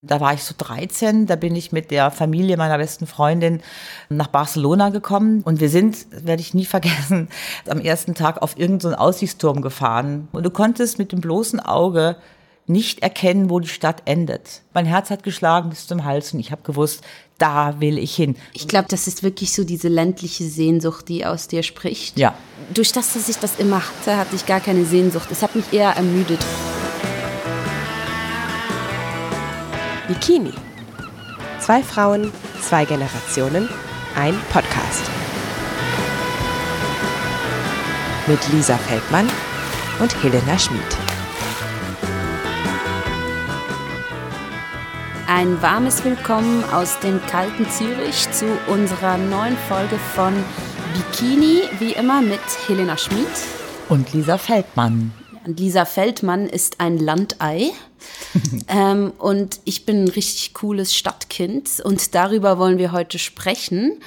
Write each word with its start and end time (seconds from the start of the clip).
Da 0.00 0.20
war 0.20 0.32
ich 0.32 0.44
so 0.44 0.54
13, 0.56 1.26
da 1.26 1.34
bin 1.34 1.56
ich 1.56 1.72
mit 1.72 1.90
der 1.90 2.12
Familie 2.12 2.56
meiner 2.56 2.78
besten 2.78 3.08
Freundin 3.08 3.60
nach 4.08 4.28
Barcelona 4.28 4.90
gekommen 4.90 5.42
und 5.42 5.58
wir 5.58 5.68
sind, 5.68 6.06
werde 6.24 6.40
ich 6.40 6.54
nie 6.54 6.66
vergessen, 6.66 7.28
am 7.68 7.80
ersten 7.80 8.14
Tag 8.14 8.40
auf 8.40 8.56
irgendeinen 8.56 8.92
so 8.92 8.98
Aussichtsturm 8.98 9.60
gefahren 9.60 10.28
und 10.30 10.44
du 10.44 10.50
konntest 10.50 11.00
mit 11.00 11.10
dem 11.10 11.20
bloßen 11.20 11.58
Auge 11.58 12.16
nicht 12.68 13.02
erkennen, 13.02 13.50
wo 13.50 13.58
die 13.58 13.66
Stadt 13.66 14.02
endet. 14.04 14.62
Mein 14.72 14.86
Herz 14.86 15.10
hat 15.10 15.24
geschlagen 15.24 15.70
bis 15.70 15.88
zum 15.88 16.04
Hals 16.04 16.32
und 16.32 16.38
ich 16.38 16.52
habe 16.52 16.62
gewusst, 16.62 17.02
da 17.38 17.80
will 17.80 17.98
ich 17.98 18.14
hin. 18.14 18.36
Ich 18.52 18.68
glaube, 18.68 18.86
das 18.88 19.08
ist 19.08 19.24
wirklich 19.24 19.52
so 19.52 19.64
diese 19.64 19.88
ländliche 19.88 20.44
Sehnsucht, 20.44 21.08
die 21.08 21.26
aus 21.26 21.48
dir 21.48 21.64
spricht. 21.64 22.16
Ja. 22.16 22.34
Durch 22.72 22.92
das, 22.92 23.14
dass 23.14 23.28
ich 23.28 23.38
das 23.38 23.56
immer 23.58 23.82
hatte, 23.84 24.16
hatte 24.16 24.36
ich 24.36 24.46
gar 24.46 24.60
keine 24.60 24.84
Sehnsucht. 24.84 25.28
Es 25.32 25.42
hat 25.42 25.56
mich 25.56 25.72
eher 25.72 25.90
ermüdet. 25.90 26.44
Bikini. 30.08 30.54
Zwei 31.60 31.82
Frauen, 31.82 32.32
zwei 32.62 32.86
Generationen, 32.86 33.68
ein 34.16 34.34
Podcast. 34.50 35.02
Mit 38.26 38.38
Lisa 38.50 38.78
Feldmann 38.78 39.28
und 40.00 40.22
Helena 40.22 40.58
Schmid. 40.58 40.80
Ein 45.26 45.60
warmes 45.60 46.02
Willkommen 46.02 46.64
aus 46.72 46.98
dem 47.00 47.20
kalten 47.26 47.68
Zürich 47.68 48.32
zu 48.32 48.46
unserer 48.66 49.18
neuen 49.18 49.58
Folge 49.68 49.98
von 50.14 50.32
Bikini, 50.94 51.64
wie 51.80 51.92
immer 51.92 52.22
mit 52.22 52.40
Helena 52.66 52.96
Schmid. 52.96 53.28
Und 53.90 54.10
Lisa 54.14 54.38
Feldmann. 54.38 55.12
Lisa 55.44 55.84
Feldmann 55.84 56.46
ist 56.46 56.80
ein 56.80 56.96
Landei. 56.96 57.72
ähm, 58.68 59.12
und 59.18 59.60
ich 59.64 59.86
bin 59.86 60.04
ein 60.04 60.08
richtig 60.08 60.54
cooles 60.54 60.94
Stadtkind 60.94 61.80
und 61.84 62.14
darüber 62.14 62.58
wollen 62.58 62.78
wir 62.78 62.92
heute 62.92 63.18
sprechen 63.18 64.00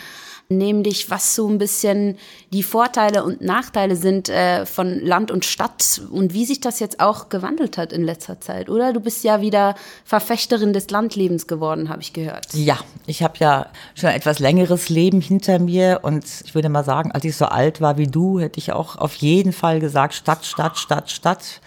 nämlich 0.52 1.10
was 1.10 1.34
so 1.34 1.48
ein 1.50 1.58
bisschen 1.58 2.18
die 2.54 2.64
Vorteile 2.64 3.24
und 3.24 3.42
Nachteile 3.42 3.96
sind 3.96 4.30
äh, 4.30 4.66
von 4.66 5.00
Land 5.00 5.32
und 5.32 5.46
Stadt 5.46 6.02
und 6.12 6.34
wie 6.34 6.46
sich 6.46 6.60
das 6.60 6.80
jetzt 6.80 7.00
auch 7.00 7.30
gewandelt 7.30 7.78
hat 7.78 7.94
in 7.94 8.04
letzter 8.04 8.40
Zeit, 8.40 8.70
oder? 8.70 8.94
Du 8.94 9.00
bist 9.00 9.24
ja 9.24 9.42
wieder 9.42 9.76
Verfechterin 10.06 10.74
des 10.74 10.90
Landlebens 10.90 11.48
geworden, 11.48 11.90
habe 11.90 12.02
ich 12.02 12.14
gehört. 12.14 12.54
Ja, 12.54 12.78
ich 13.08 13.24
habe 13.24 13.36
ja 13.40 13.68
schon 13.96 14.10
ein 14.10 14.16
etwas 14.16 14.40
längeres 14.40 14.90
Leben 14.90 15.22
hinter 15.22 15.58
mir 15.60 16.02
und 16.04 16.26
ich 16.46 16.54
würde 16.54 16.70
mal 16.70 16.84
sagen, 16.84 17.12
als 17.12 17.24
ich 17.24 17.36
so 17.36 17.46
alt 17.46 17.82
war 17.82 17.98
wie 17.98 18.08
du, 18.08 18.40
hätte 18.40 18.60
ich 18.60 18.74
auch 18.74 18.98
auf 18.98 19.16
jeden 19.16 19.54
Fall 19.54 19.80
gesagt, 19.80 20.14
Stadt, 20.14 20.46
Stadt, 20.46 20.78
Stadt, 20.78 21.10
Stadt. 21.10 21.62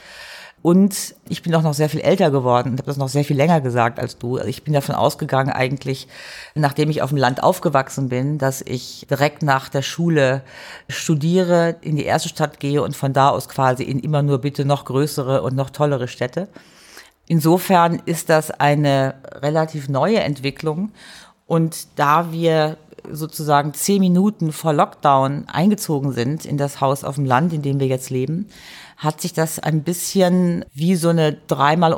Und 0.64 1.14
ich 1.28 1.42
bin 1.42 1.54
auch 1.54 1.60
noch 1.60 1.74
sehr 1.74 1.90
viel 1.90 2.00
älter 2.00 2.30
geworden 2.30 2.70
und 2.70 2.78
habe 2.78 2.86
das 2.86 2.96
noch 2.96 3.10
sehr 3.10 3.26
viel 3.26 3.36
länger 3.36 3.60
gesagt 3.60 4.00
als 4.00 4.16
du. 4.16 4.38
Also 4.38 4.48
ich 4.48 4.64
bin 4.64 4.72
davon 4.72 4.94
ausgegangen 4.94 5.50
eigentlich, 5.52 6.08
nachdem 6.54 6.88
ich 6.88 7.02
auf 7.02 7.10
dem 7.10 7.18
Land 7.18 7.42
aufgewachsen 7.42 8.08
bin, 8.08 8.38
dass 8.38 8.62
ich 8.62 9.06
direkt 9.10 9.42
nach 9.42 9.68
der 9.68 9.82
Schule 9.82 10.40
studiere, 10.88 11.76
in 11.82 11.96
die 11.96 12.06
erste 12.06 12.30
Stadt 12.30 12.60
gehe 12.60 12.82
und 12.82 12.96
von 12.96 13.12
da 13.12 13.28
aus 13.28 13.50
quasi 13.50 13.82
in 13.82 13.98
immer 13.98 14.22
nur 14.22 14.38
bitte 14.38 14.64
noch 14.64 14.86
größere 14.86 15.42
und 15.42 15.54
noch 15.54 15.68
tollere 15.68 16.08
Städte. 16.08 16.48
Insofern 17.26 18.00
ist 18.06 18.30
das 18.30 18.50
eine 18.50 19.16
relativ 19.42 19.90
neue 19.90 20.20
Entwicklung. 20.20 20.92
Und 21.46 21.88
da 21.96 22.32
wir 22.32 22.78
sozusagen 23.10 23.74
zehn 23.74 24.00
Minuten 24.00 24.50
vor 24.50 24.72
Lockdown 24.72 25.44
eingezogen 25.46 26.12
sind 26.12 26.46
in 26.46 26.56
das 26.56 26.80
Haus 26.80 27.04
auf 27.04 27.16
dem 27.16 27.26
Land, 27.26 27.52
in 27.52 27.60
dem 27.60 27.80
wir 27.80 27.86
jetzt 27.86 28.08
leben, 28.08 28.48
hat 28.97 29.20
sich 29.20 29.33
das 29.33 29.59
ein 29.59 29.83
bisschen 29.83 30.64
wie 30.73 30.97
so 30.97 31.09
eine 31.09 31.37
dreimal 31.47 31.92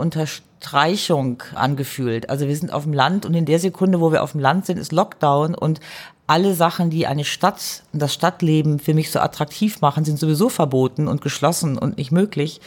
Unterstreichung 0.56 1.42
angefühlt. 1.54 2.30
Also 2.30 2.48
wir 2.48 2.56
sind 2.56 2.72
auf 2.72 2.84
dem 2.84 2.92
Land 2.92 3.26
und 3.26 3.34
in 3.34 3.44
der 3.44 3.58
Sekunde, 3.58 4.00
wo 4.00 4.10
wir 4.10 4.22
auf 4.22 4.32
dem 4.32 4.40
Land 4.40 4.66
sind, 4.66 4.78
ist 4.78 4.92
Lockdown 4.92 5.54
und 5.54 5.80
alle 6.28 6.54
Sachen, 6.54 6.90
die 6.90 7.06
eine 7.06 7.24
Stadt 7.24 7.84
und 7.92 8.02
das 8.02 8.12
Stadtleben 8.12 8.80
für 8.80 8.94
mich 8.94 9.12
so 9.12 9.20
attraktiv 9.20 9.80
machen, 9.80 10.04
sind 10.04 10.18
sowieso 10.18 10.48
verboten 10.48 11.06
und 11.06 11.20
geschlossen 11.20 11.78
und 11.78 11.98
nicht 11.98 12.10
möglich. 12.10 12.60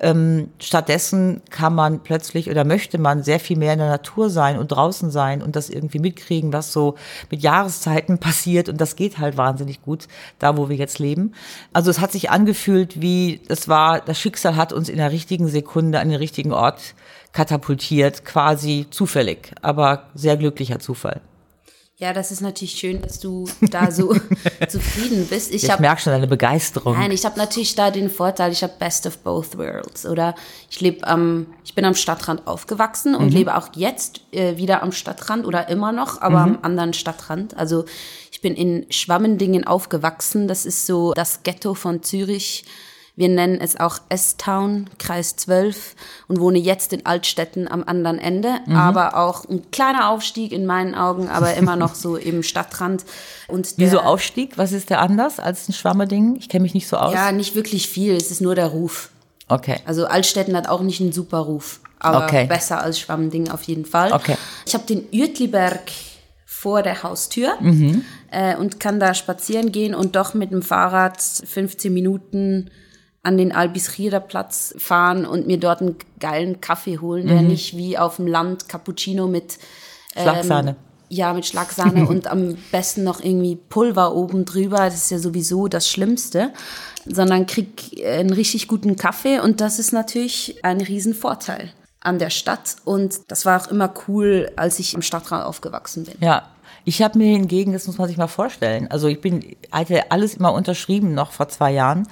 Ähm, 0.00 0.48
stattdessen 0.58 1.42
kann 1.50 1.74
man 1.74 2.00
plötzlich 2.00 2.50
oder 2.50 2.64
möchte 2.64 2.96
man 2.96 3.22
sehr 3.22 3.38
viel 3.38 3.58
mehr 3.58 3.74
in 3.74 3.80
der 3.80 3.90
Natur 3.90 4.30
sein 4.30 4.58
und 4.58 4.68
draußen 4.68 5.10
sein 5.10 5.42
und 5.42 5.56
das 5.56 5.68
irgendwie 5.68 5.98
mitkriegen, 5.98 6.54
was 6.54 6.72
so 6.72 6.94
mit 7.30 7.42
Jahreszeiten 7.42 8.18
passiert. 8.20 8.70
Und 8.70 8.80
das 8.80 8.96
geht 8.96 9.18
halt 9.18 9.36
wahnsinnig 9.36 9.82
gut, 9.82 10.08
da 10.38 10.56
wo 10.56 10.70
wir 10.70 10.76
jetzt 10.76 10.98
leben. 10.98 11.34
Also 11.74 11.90
es 11.90 12.00
hat 12.00 12.12
sich 12.12 12.30
angefühlt, 12.30 13.02
wie 13.02 13.42
es 13.48 13.68
war, 13.68 14.00
das 14.00 14.18
Schicksal 14.18 14.56
hat 14.56 14.72
uns 14.72 14.88
in 14.88 14.96
der 14.96 15.12
richtigen 15.12 15.48
Sekunde 15.48 16.00
an 16.00 16.08
den 16.08 16.18
richtigen 16.18 16.54
Ort 16.54 16.94
katapultiert, 17.32 18.24
quasi 18.24 18.86
zufällig, 18.90 19.52
aber 19.62 20.10
sehr 20.14 20.36
glücklicher 20.36 20.78
Zufall. 20.78 21.20
Ja, 22.02 22.12
das 22.12 22.32
ist 22.32 22.40
natürlich 22.40 22.72
schön, 22.72 23.00
dass 23.00 23.20
du 23.20 23.48
da 23.60 23.92
so 23.92 24.12
zufrieden 24.68 25.24
bist. 25.28 25.54
Ich, 25.54 25.62
ich 25.62 25.78
merke 25.78 26.02
schon 26.02 26.12
deine 26.12 26.26
Begeisterung. 26.26 26.98
Nein, 26.98 27.12
ich 27.12 27.24
habe 27.24 27.38
natürlich 27.38 27.76
da 27.76 27.92
den 27.92 28.10
Vorteil, 28.10 28.50
ich 28.50 28.64
habe 28.64 28.72
Best 28.76 29.06
of 29.06 29.18
Both 29.18 29.56
Worlds. 29.56 30.04
Oder 30.06 30.34
ich 30.68 30.80
lebe 30.80 31.06
am, 31.06 31.46
ich 31.64 31.76
bin 31.76 31.84
am 31.84 31.94
Stadtrand 31.94 32.48
aufgewachsen 32.48 33.14
und 33.14 33.26
mhm. 33.26 33.32
lebe 33.32 33.56
auch 33.56 33.68
jetzt 33.76 34.22
äh, 34.32 34.56
wieder 34.56 34.82
am 34.82 34.90
Stadtrand 34.90 35.46
oder 35.46 35.68
immer 35.68 35.92
noch, 35.92 36.20
aber 36.20 36.44
mhm. 36.44 36.54
am 36.54 36.58
anderen 36.62 36.92
Stadtrand. 36.92 37.56
Also 37.56 37.84
ich 38.32 38.40
bin 38.40 38.56
in 38.56 38.84
Schwammendingen 38.90 39.64
aufgewachsen. 39.64 40.48
Das 40.48 40.66
ist 40.66 40.86
so 40.86 41.12
das 41.12 41.44
Ghetto 41.44 41.74
von 41.74 42.02
Zürich 42.02 42.64
wir 43.14 43.28
nennen 43.28 43.60
es 43.60 43.78
auch 43.78 43.98
S-Town, 44.08 44.88
Kreis 44.98 45.36
12 45.36 45.94
und 46.28 46.40
wohne 46.40 46.58
jetzt 46.58 46.94
in 46.94 47.04
Altstetten 47.04 47.68
am 47.68 47.84
anderen 47.84 48.18
Ende. 48.18 48.60
Mhm. 48.66 48.74
Aber 48.74 49.16
auch 49.16 49.44
ein 49.44 49.70
kleiner 49.70 50.08
Aufstieg 50.08 50.50
in 50.52 50.64
meinen 50.64 50.94
Augen, 50.94 51.28
aber 51.28 51.54
immer 51.54 51.76
noch 51.76 51.94
so 51.94 52.16
im 52.16 52.42
Stadtrand. 52.42 53.04
Und 53.48 53.74
Wieso 53.76 54.00
Aufstieg? 54.00 54.56
Was 54.56 54.72
ist 54.72 54.88
der 54.88 55.00
anders 55.00 55.40
als 55.40 55.68
ein 55.68 55.74
Schwammerding? 55.74 56.36
Ich 56.36 56.48
kenne 56.48 56.62
mich 56.62 56.72
nicht 56.72 56.88
so 56.88 56.96
aus. 56.96 57.12
Ja, 57.12 57.32
nicht 57.32 57.54
wirklich 57.54 57.88
viel. 57.88 58.14
Es 58.14 58.30
ist 58.30 58.40
nur 58.40 58.54
der 58.54 58.68
Ruf. 58.68 59.10
Okay. 59.48 59.80
Also 59.84 60.06
Altstetten 60.06 60.56
hat 60.56 60.66
auch 60.66 60.80
nicht 60.80 61.02
einen 61.02 61.12
super 61.12 61.38
Ruf, 61.38 61.80
aber 61.98 62.24
okay. 62.24 62.46
besser 62.46 62.82
als 62.82 62.98
Schwammending 62.98 63.50
auf 63.50 63.62
jeden 63.64 63.84
Fall. 63.84 64.12
Okay. 64.12 64.36
Ich 64.64 64.72
habe 64.72 64.84
den 64.86 65.04
Uetliberg 65.12 65.82
vor 66.46 66.82
der 66.82 67.02
Haustür 67.02 67.56
mhm. 67.60 68.04
äh, 68.30 68.56
und 68.56 68.80
kann 68.80 68.98
da 68.98 69.12
spazieren 69.12 69.72
gehen 69.72 69.94
und 69.94 70.16
doch 70.16 70.32
mit 70.32 70.52
dem 70.52 70.62
Fahrrad 70.62 71.20
15 71.20 71.92
Minuten 71.92 72.70
an 73.22 73.38
den 73.38 73.52
Albisrieder-Platz 73.52 74.74
fahren 74.78 75.24
und 75.24 75.46
mir 75.46 75.58
dort 75.58 75.80
einen 75.80 75.96
geilen 76.18 76.60
Kaffee 76.60 76.98
holen, 76.98 77.24
mhm. 77.24 77.28
der 77.28 77.42
nicht 77.42 77.76
wie 77.76 77.96
auf 77.96 78.16
dem 78.16 78.26
Land 78.26 78.68
Cappuccino 78.68 79.28
mit 79.28 79.58
ähm, 80.16 80.22
Schlagsahne. 80.22 80.76
Ja, 81.08 81.32
mit 81.32 81.46
Schlagsahne 81.46 82.06
und 82.08 82.26
am 82.26 82.56
besten 82.72 83.04
noch 83.04 83.22
irgendwie 83.22 83.56
Pulver 83.56 84.14
oben 84.14 84.44
drüber. 84.44 84.78
Das 84.78 84.94
ist 84.94 85.10
ja 85.10 85.18
sowieso 85.18 85.68
das 85.68 85.88
Schlimmste. 85.88 86.52
Sondern 87.04 87.46
krieg 87.46 88.00
einen 88.06 88.32
richtig 88.32 88.68
guten 88.68 88.94
Kaffee 88.94 89.40
und 89.40 89.60
das 89.60 89.80
ist 89.80 89.92
natürlich 89.92 90.60
ein 90.62 90.80
Riesenvorteil 90.80 91.72
an 91.98 92.20
der 92.20 92.30
Stadt. 92.30 92.76
Und 92.84 93.20
das 93.28 93.44
war 93.44 93.60
auch 93.60 93.68
immer 93.68 93.92
cool, 94.06 94.52
als 94.54 94.78
ich 94.78 94.94
im 94.94 95.02
Stadtrand 95.02 95.44
aufgewachsen 95.44 96.04
bin. 96.04 96.14
Ja, 96.20 96.48
ich 96.84 97.02
habe 97.02 97.18
mir 97.18 97.30
hingegen, 97.30 97.72
das 97.72 97.86
muss 97.86 97.98
man 97.98 98.08
sich 98.08 98.16
mal 98.16 98.26
vorstellen, 98.26 98.90
also 98.90 99.06
ich 99.06 99.20
bin, 99.20 99.56
hatte 99.70 100.10
alles 100.10 100.34
immer 100.34 100.52
unterschrieben 100.52 101.14
noch 101.14 101.30
vor 101.30 101.48
zwei 101.48 101.72
Jahren 101.72 102.08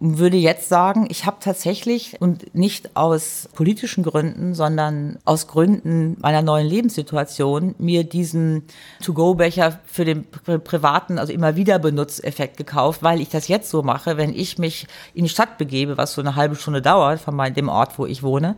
würde 0.00 0.38
jetzt 0.38 0.70
sagen, 0.70 1.06
ich 1.10 1.26
habe 1.26 1.36
tatsächlich 1.40 2.20
und 2.20 2.54
nicht 2.54 2.96
aus 2.96 3.50
politischen 3.54 4.02
Gründen, 4.02 4.54
sondern 4.54 5.18
aus 5.26 5.46
Gründen 5.46 6.16
meiner 6.20 6.40
neuen 6.40 6.66
Lebenssituation 6.66 7.74
mir 7.78 8.04
diesen 8.04 8.62
To-Go-Becher 9.02 9.78
für 9.84 10.06
den 10.06 10.24
privaten, 10.64 11.18
also 11.18 11.34
immer 11.34 11.54
wieder 11.54 11.78
Benutzeffekt 11.78 12.56
gekauft, 12.56 13.02
weil 13.02 13.20
ich 13.20 13.28
das 13.28 13.48
jetzt 13.48 13.68
so 13.68 13.82
mache, 13.82 14.16
wenn 14.16 14.34
ich 14.34 14.56
mich 14.56 14.86
in 15.12 15.24
die 15.24 15.30
Stadt 15.30 15.58
begebe, 15.58 15.98
was 15.98 16.14
so 16.14 16.22
eine 16.22 16.34
halbe 16.34 16.56
Stunde 16.56 16.80
dauert 16.80 17.20
von 17.20 17.38
dem 17.52 17.68
Ort, 17.68 17.98
wo 17.98 18.06
ich 18.06 18.22
wohne, 18.22 18.56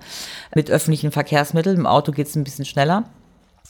mit 0.54 0.70
öffentlichen 0.70 1.10
Verkehrsmitteln. 1.10 1.76
Im 1.76 1.86
Auto 1.86 2.12
geht 2.12 2.28
es 2.28 2.36
ein 2.36 2.44
bisschen 2.44 2.64
schneller 2.64 3.04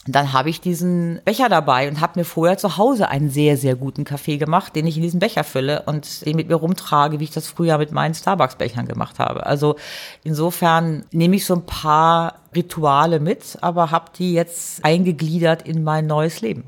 dann 0.07 0.33
habe 0.33 0.51
ich 0.51 0.61
diesen 0.61 1.21
Becher 1.25 1.49
dabei 1.49 1.89
und 1.89 2.01
habe 2.01 2.19
mir 2.19 2.25
vorher 2.25 2.59
zu 2.59 2.77
Hause 2.77 3.09
einen 3.09 3.31
sehr, 3.31 3.57
sehr 3.57 3.77
guten 3.77 4.03
Kaffee 4.05 4.37
gemacht, 4.37 4.75
den 4.75 4.87
ich 4.87 4.97
in 4.97 5.03
diesen 5.03 5.21
Becher 5.21 5.45
fülle 5.45 5.83
und 5.83 6.27
den 6.27 6.35
mit 6.35 6.49
mir 6.49 6.57
rumtrage, 6.57 7.21
wie 7.21 7.25
ich 7.25 7.31
das 7.31 7.47
früher 7.47 7.79
mit 7.79 7.93
meinen 7.93 8.15
Starbucks-Bechern 8.15 8.87
gemacht 8.87 9.21
habe. 9.21 9.47
Also 9.47 9.77
insofern 10.25 11.05
nehme 11.13 11.37
ich 11.37 11.47
so 11.47 11.55
ein 11.55 11.67
paar 11.67 12.41
Rituale 12.55 13.21
mit, 13.21 13.59
aber 13.61 13.93
habe 13.93 14.11
die 14.19 14.33
jetzt 14.33 14.85
eingegliedert 14.85 15.69
in 15.69 15.85
mein 15.85 16.07
neues 16.07 16.41
Leben. 16.41 16.65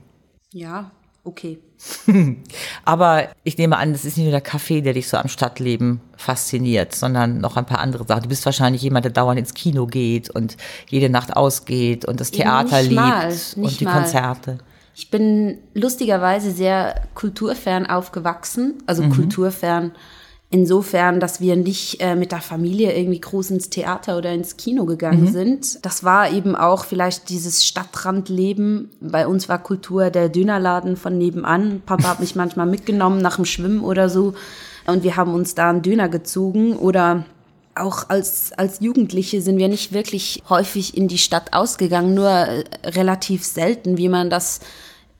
Ja, 0.52 0.92
okay. 1.24 1.58
Aber 2.84 3.28
ich 3.42 3.58
nehme 3.58 3.76
an, 3.76 3.92
das 3.92 4.04
ist 4.04 4.16
nicht 4.16 4.24
nur 4.24 4.32
der 4.32 4.40
Kaffee, 4.40 4.80
der 4.80 4.94
dich 4.94 5.08
so 5.08 5.16
am 5.16 5.28
Stadtleben 5.28 6.00
fasziniert, 6.16 6.94
sondern 6.94 7.38
noch 7.38 7.56
ein 7.56 7.66
paar 7.66 7.80
andere 7.80 8.06
Sachen. 8.06 8.22
Du 8.22 8.28
bist 8.28 8.44
wahrscheinlich 8.46 8.82
jemand, 8.82 9.04
der 9.04 9.12
dauernd 9.12 9.38
ins 9.38 9.54
Kino 9.54 9.86
geht 9.86 10.30
und 10.30 10.56
jede 10.88 11.10
Nacht 11.10 11.36
ausgeht 11.36 12.04
und 12.04 12.20
das 12.20 12.30
Theater 12.30 12.78
nicht 12.78 12.90
liebt 12.90 13.00
mal, 13.00 13.34
und 13.56 13.80
die 13.80 13.84
mal. 13.84 14.00
Konzerte. 14.00 14.58
Ich 14.96 15.10
bin 15.10 15.58
lustigerweise 15.74 16.52
sehr 16.52 17.02
kulturfern 17.14 17.86
aufgewachsen, 17.86 18.82
also 18.86 19.02
mhm. 19.02 19.10
kulturfern 19.10 19.92
Insofern, 20.50 21.18
dass 21.18 21.40
wir 21.40 21.56
nicht 21.56 22.00
äh, 22.00 22.14
mit 22.14 22.30
der 22.30 22.40
Familie 22.40 22.96
irgendwie 22.96 23.20
groß 23.20 23.50
ins 23.50 23.70
Theater 23.70 24.16
oder 24.16 24.32
ins 24.32 24.56
Kino 24.56 24.84
gegangen 24.84 25.22
mhm. 25.22 25.32
sind. 25.32 25.84
Das 25.84 26.04
war 26.04 26.30
eben 26.30 26.54
auch 26.54 26.84
vielleicht 26.84 27.28
dieses 27.28 27.66
Stadtrandleben. 27.66 28.90
Bei 29.00 29.26
uns 29.26 29.48
war 29.48 29.60
Kultur 29.60 30.10
der 30.10 30.28
Dönerladen 30.28 30.96
von 30.96 31.18
nebenan. 31.18 31.82
Papa 31.84 32.08
hat 32.08 32.20
mich 32.20 32.34
manchmal 32.36 32.66
mitgenommen 32.66 33.20
nach 33.20 33.36
dem 33.36 33.46
Schwimmen 33.46 33.80
oder 33.80 34.08
so. 34.08 34.34
Und 34.86 35.02
wir 35.02 35.16
haben 35.16 35.34
uns 35.34 35.54
da 35.56 35.70
einen 35.70 35.82
Döner 35.82 36.08
gezogen 36.08 36.76
oder 36.76 37.24
auch 37.74 38.08
als, 38.08 38.52
als 38.52 38.80
Jugendliche 38.80 39.40
sind 39.40 39.58
wir 39.58 39.68
nicht 39.68 39.92
wirklich 39.92 40.42
häufig 40.48 40.96
in 40.96 41.08
die 41.08 41.18
Stadt 41.18 41.52
ausgegangen, 41.52 42.14
nur 42.14 42.30
äh, 42.30 42.64
relativ 42.84 43.44
selten, 43.44 43.98
wie 43.98 44.08
man 44.08 44.30
das 44.30 44.60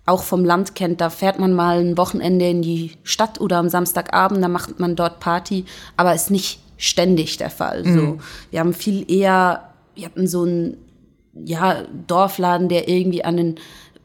auch 0.07 0.23
vom 0.23 0.45
Land 0.45 0.75
kennt. 0.75 1.01
Da 1.01 1.11
fährt 1.11 1.39
man 1.39 1.55
mal 1.55 1.81
ein 1.81 1.97
Wochenende 1.97 2.49
in 2.49 2.63
die 2.63 2.93
Stadt 3.03 3.41
oder 3.41 3.59
am 3.59 3.69
Samstagabend, 3.69 4.43
da 4.43 4.49
macht 4.49 4.79
man 4.81 4.97
dort 4.97 5.21
Party, 5.21 5.65
aber 5.97 6.15
ist 6.15 6.31
nicht 6.31 6.61
ständig 6.77 7.37
der 7.37 7.51
Fall. 7.51 7.85
Mhm. 7.85 7.95
So, 7.95 8.19
wir 8.51 8.61
haben 8.61 8.75
viel 8.75 9.11
eher, 9.11 9.69
wir 9.95 10.07
hatten 10.07 10.27
so 10.27 10.43
einen 10.43 10.77
ja, 11.45 11.83
Dorfladen, 12.07 12.69
der 12.69 12.89
irgendwie 12.89 13.25
an 13.25 13.37
den 13.37 13.55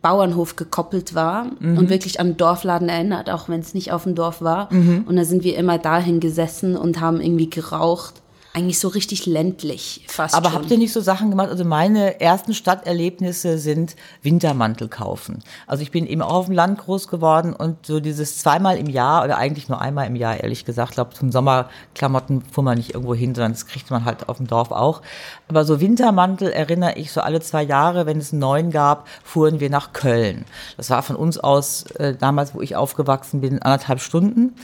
Bauernhof 0.01 0.55
gekoppelt 0.55 1.13
war 1.13 1.47
mhm. 1.59 1.77
und 1.77 1.89
wirklich 1.89 2.19
an 2.19 2.37
Dorfladen 2.37 2.87
erinnert, 2.87 3.29
auch 3.29 3.49
wenn 3.49 3.59
es 3.59 3.73
nicht 3.73 3.91
auf 3.91 4.03
dem 4.03 4.15
Dorf 4.15 4.41
war. 4.41 4.73
Mhm. 4.73 5.03
Und 5.05 5.17
da 5.17 5.25
sind 5.25 5.43
wir 5.43 5.57
immer 5.57 5.77
dahin 5.77 6.21
gesessen 6.21 6.77
und 6.77 7.01
haben 7.01 7.19
irgendwie 7.19 7.49
geraucht 7.49 8.21
eigentlich 8.53 8.79
so 8.79 8.87
richtig 8.87 9.25
ländlich 9.27 10.05
fast. 10.07 10.33
Aber 10.33 10.49
schon. 10.49 10.59
habt 10.59 10.71
ihr 10.71 10.77
nicht 10.77 10.91
so 10.91 11.01
Sachen 11.01 11.29
gemacht? 11.29 11.49
Also 11.49 11.63
meine 11.63 12.19
ersten 12.19 12.53
Stadterlebnisse 12.53 13.59
sind 13.59 13.95
Wintermantel 14.23 14.87
kaufen. 14.87 15.43
Also 15.67 15.83
ich 15.83 15.91
bin 15.91 16.07
eben 16.07 16.21
auch 16.23 16.33
auf 16.33 16.45
dem 16.47 16.55
Land 16.55 16.79
groß 16.79 17.07
geworden 17.07 17.53
und 17.53 17.85
so 17.85 17.99
dieses 17.99 18.39
zweimal 18.39 18.77
im 18.77 18.87
Jahr 18.87 19.23
oder 19.23 19.37
eigentlich 19.37 19.69
nur 19.69 19.79
einmal 19.79 20.07
im 20.07 20.15
Jahr, 20.15 20.39
ehrlich 20.39 20.65
gesagt, 20.65 20.93
glaube 20.93 21.13
zum 21.13 21.31
Sommerklamotten 21.31 22.41
fuhr 22.41 22.63
man 22.63 22.77
nicht 22.77 22.95
irgendwo 22.95 23.13
hin, 23.13 23.35
sondern 23.35 23.51
das 23.51 23.67
kriegt 23.67 23.91
man 23.91 24.03
halt 24.03 24.27
auf 24.29 24.37
dem 24.37 24.47
Dorf 24.47 24.71
auch. 24.71 25.01
Aber 25.47 25.63
so 25.63 25.79
Wintermantel 25.79 26.49
erinnere 26.49 26.95
ich 26.95 27.11
so 27.11 27.21
alle 27.21 27.41
zwei 27.41 27.61
Jahre, 27.61 28.07
wenn 28.07 28.17
es 28.17 28.33
einen 28.33 28.39
neuen 28.39 28.71
gab, 28.71 29.07
fuhren 29.23 29.59
wir 29.59 29.69
nach 29.69 29.93
Köln. 29.93 30.45
Das 30.75 30.89
war 30.89 31.03
von 31.03 31.15
uns 31.15 31.37
aus 31.37 31.83
äh, 31.97 32.15
damals, 32.15 32.55
wo 32.55 32.61
ich 32.61 32.75
aufgewachsen 32.75 33.41
bin, 33.41 33.61
anderthalb 33.61 34.01
Stunden. 34.01 34.55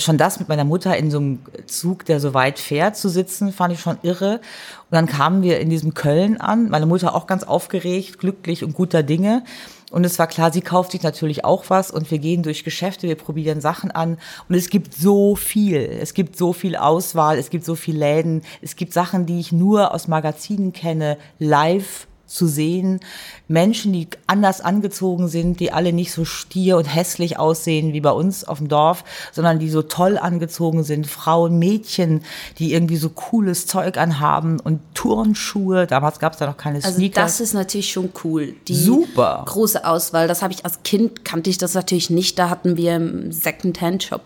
Schon 0.00 0.16
das 0.16 0.38
mit 0.38 0.48
meiner 0.48 0.64
Mutter 0.64 0.96
in 0.96 1.10
so 1.10 1.18
einem 1.18 1.40
Zug, 1.66 2.04
der 2.04 2.20
so 2.20 2.32
weit 2.32 2.58
fährt, 2.58 2.96
zu 2.96 3.08
sitzen, 3.08 3.52
fand 3.52 3.74
ich 3.74 3.80
schon 3.80 3.98
irre. 4.02 4.34
Und 4.34 4.92
dann 4.92 5.06
kamen 5.06 5.42
wir 5.42 5.58
in 5.58 5.70
diesem 5.70 5.94
Köln 5.94 6.40
an, 6.40 6.68
meine 6.68 6.86
Mutter 6.86 7.14
auch 7.14 7.26
ganz 7.26 7.42
aufgeregt, 7.42 8.18
glücklich 8.18 8.62
und 8.62 8.74
guter 8.74 9.02
Dinge. 9.02 9.42
Und 9.90 10.04
es 10.04 10.18
war 10.18 10.26
klar, 10.26 10.52
sie 10.52 10.60
kauft 10.60 10.92
sich 10.92 11.02
natürlich 11.02 11.44
auch 11.44 11.64
was 11.68 11.90
und 11.90 12.10
wir 12.10 12.18
gehen 12.18 12.42
durch 12.42 12.62
Geschäfte, 12.62 13.08
wir 13.08 13.16
probieren 13.16 13.60
Sachen 13.60 13.90
an 13.90 14.18
und 14.48 14.54
es 14.54 14.68
gibt 14.68 14.94
so 14.94 15.34
viel. 15.34 15.78
Es 15.78 16.12
gibt 16.12 16.36
so 16.36 16.52
viel 16.52 16.76
Auswahl, 16.76 17.38
es 17.38 17.48
gibt 17.48 17.64
so 17.64 17.74
viel 17.74 17.96
Läden, 17.96 18.42
es 18.60 18.76
gibt 18.76 18.92
Sachen, 18.92 19.24
die 19.24 19.40
ich 19.40 19.50
nur 19.50 19.94
aus 19.94 20.06
Magazinen 20.06 20.72
kenne, 20.72 21.16
live 21.38 22.07
zu 22.28 22.46
sehen. 22.46 23.00
Menschen, 23.48 23.92
die 23.92 24.08
anders 24.26 24.60
angezogen 24.60 25.28
sind, 25.28 25.60
die 25.60 25.72
alle 25.72 25.92
nicht 25.92 26.12
so 26.12 26.24
stier 26.24 26.76
und 26.76 26.84
hässlich 26.84 27.38
aussehen 27.38 27.92
wie 27.92 28.00
bei 28.00 28.10
uns 28.10 28.44
auf 28.44 28.58
dem 28.58 28.68
Dorf, 28.68 29.02
sondern 29.32 29.58
die 29.58 29.70
so 29.70 29.82
toll 29.82 30.18
angezogen 30.18 30.84
sind. 30.84 31.06
Frauen, 31.06 31.58
Mädchen, 31.58 32.22
die 32.58 32.72
irgendwie 32.74 32.96
so 32.96 33.08
cooles 33.08 33.66
Zeug 33.66 33.96
anhaben 33.96 34.60
und 34.60 34.80
Turnschuhe. 34.94 35.86
Damals 35.86 36.18
gab 36.20 36.34
es 36.34 36.38
da 36.38 36.46
noch 36.46 36.56
keine 36.56 36.76
also 36.76 36.92
Sneaker. 36.92 37.22
Das 37.22 37.40
ist 37.40 37.54
natürlich 37.54 37.90
schon 37.90 38.10
cool. 38.22 38.54
Die 38.68 38.76
Super. 38.76 39.42
Große 39.46 39.84
Auswahl. 39.84 40.28
Das 40.28 40.42
habe 40.42 40.52
ich 40.52 40.64
als 40.64 40.82
Kind 40.84 41.24
kannte 41.24 41.50
ich 41.50 41.58
das 41.58 41.74
natürlich 41.74 42.10
nicht. 42.10 42.38
Da 42.38 42.50
hatten 42.50 42.76
wir 42.76 42.94
einen 42.94 43.32
Second-Hand-Shop 43.32 44.22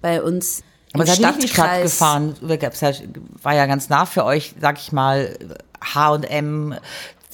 bei 0.00 0.22
uns. 0.22 0.62
Aber 0.94 1.06
seid 1.06 1.20
ihr 1.20 1.26
nicht 1.26 1.34
in 1.34 1.40
die 1.42 1.48
Stadt 1.48 1.82
gefahren? 1.82 2.34
War 3.42 3.54
ja 3.54 3.66
ganz 3.66 3.88
nah 3.88 4.06
für 4.06 4.24
euch, 4.24 4.54
sag 4.60 4.78
ich 4.78 4.92
mal, 4.92 5.38
H&M, 5.82 6.74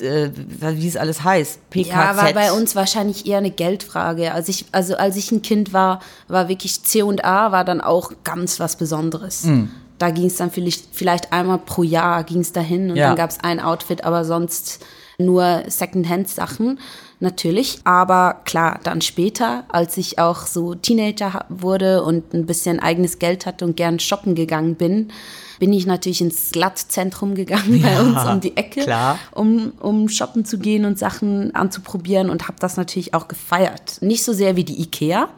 äh, 0.01 0.31
wie 0.35 0.89
es 0.89 0.97
alles 0.97 1.25
heißt, 1.25 1.71
PKZ. 1.71 1.89
Ja, 1.89 2.17
war 2.17 2.33
bei 2.33 2.53
uns 2.53 2.75
wahrscheinlich 2.77 3.27
eher 3.27 3.39
eine 3.39 3.51
Geldfrage. 3.51 4.33
Als 4.33 4.49
ich, 4.49 4.67
also 4.73 4.97
als 4.97 5.17
ich 5.17 5.31
ein 5.33 5.43
Kind 5.43 5.73
war, 5.73 6.01
war 6.29 6.49
wirklich 6.49 6.83
C 6.83 7.03
und 7.03 7.25
A 7.25 7.53
war 7.53 7.65
dann 7.65 7.81
auch 7.81 8.13
ganz 8.25 8.61
was 8.61 8.77
Besonderes. 8.77 9.45
Mhm. 9.45 9.71
Da 9.99 10.11
ging 10.11 10.27
es 10.27 10.37
dann 10.37 10.51
vielleicht, 10.51 10.87
vielleicht 10.93 11.33
einmal 11.33 11.59
pro 11.59 11.83
Jahr 11.83 12.23
ging 12.25 12.41
es 12.41 12.53
dahin 12.53 12.91
und 12.91 12.97
ja. 12.97 13.09
dann 13.09 13.17
gab 13.17 13.31
es 13.31 13.41
ein 13.41 13.61
Outfit, 13.61 14.05
aber 14.05 14.25
sonst 14.25 14.85
nur 15.19 15.65
Secondhand-Sachen 15.67 16.79
natürlich. 17.21 17.81
Aber 17.85 18.41
klar, 18.45 18.79
dann 18.85 19.01
später, 19.01 19.65
als 19.69 19.97
ich 19.97 20.19
auch 20.19 20.47
so 20.47 20.75
Teenager 20.75 21.47
wurde 21.49 22.05
und 22.05 22.33
ein 22.33 22.47
bisschen 22.47 22.81
eigenes 22.81 23.19
Geld 23.19 23.47
hatte 23.47 23.65
und 23.65 23.77
gern 23.77 23.99
shoppen 23.99 24.35
gegangen 24.35 24.77
bin, 24.77 25.11
bin 25.59 25.73
ich 25.73 25.87
natürlich 25.87 26.21
ins 26.21 26.51
Glattzentrum 26.51 27.35
gegangen 27.35 27.83
bei 27.83 28.01
uns 28.01 28.25
um 28.25 28.41
die 28.41 28.57
Ecke, 28.57 28.83
klar. 28.83 29.19
um, 29.33 29.73
um 29.81 30.09
shoppen 30.09 30.45
zu 30.45 30.59
gehen 30.59 30.85
und 30.85 30.99
Sachen 30.99 31.55
anzuprobieren 31.55 32.31
und 32.31 32.49
habe 32.49 32.59
das 32.61 32.77
natürlich 32.77 33.15
auch 33.15 33.29
gefeiert. 33.29 34.01
Nicht 34.01 34.25
so 34.25 34.33
sehr 34.33 34.57
wie 34.57 34.65
die 34.65 34.81
Ikea. 34.81 35.29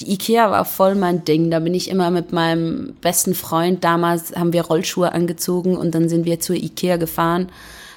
Die 0.00 0.12
Ikea 0.12 0.50
war 0.50 0.64
voll 0.64 0.94
mein 0.96 1.24
Ding. 1.24 1.50
Da 1.50 1.60
bin 1.60 1.74
ich 1.74 1.88
immer 1.88 2.10
mit 2.10 2.32
meinem 2.32 2.94
besten 3.00 3.34
Freund 3.34 3.84
damals, 3.84 4.34
haben 4.34 4.52
wir 4.52 4.62
Rollschuhe 4.62 5.12
angezogen 5.12 5.76
und 5.76 5.94
dann 5.94 6.08
sind 6.08 6.24
wir 6.24 6.40
zur 6.40 6.56
Ikea 6.56 6.96
gefahren. 6.96 7.48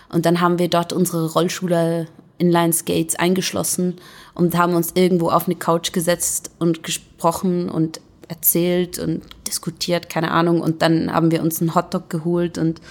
Und 0.09 0.25
dann 0.25 0.39
haben 0.39 0.59
wir 0.59 0.69
dort 0.69 0.93
unsere 0.93 1.31
Rollschuhe 1.31 2.07
Inline 2.37 2.73
Skates 2.73 3.15
eingeschlossen 3.15 3.95
und 4.35 4.55
haben 4.57 4.75
uns 4.75 4.91
irgendwo 4.93 5.29
auf 5.29 5.47
eine 5.47 5.55
Couch 5.55 5.91
gesetzt 5.91 6.51
und 6.59 6.83
gesprochen 6.83 7.69
und 7.69 7.99
erzählt 8.27 8.99
und 8.99 9.21
diskutiert, 9.47 10.09
keine 10.09 10.31
Ahnung. 10.31 10.61
Und 10.61 10.81
dann 10.81 11.11
haben 11.13 11.31
wir 11.31 11.41
uns 11.41 11.61
einen 11.61 11.75
Hotdog 11.75 12.09
geholt 12.09 12.57
und 12.57 12.81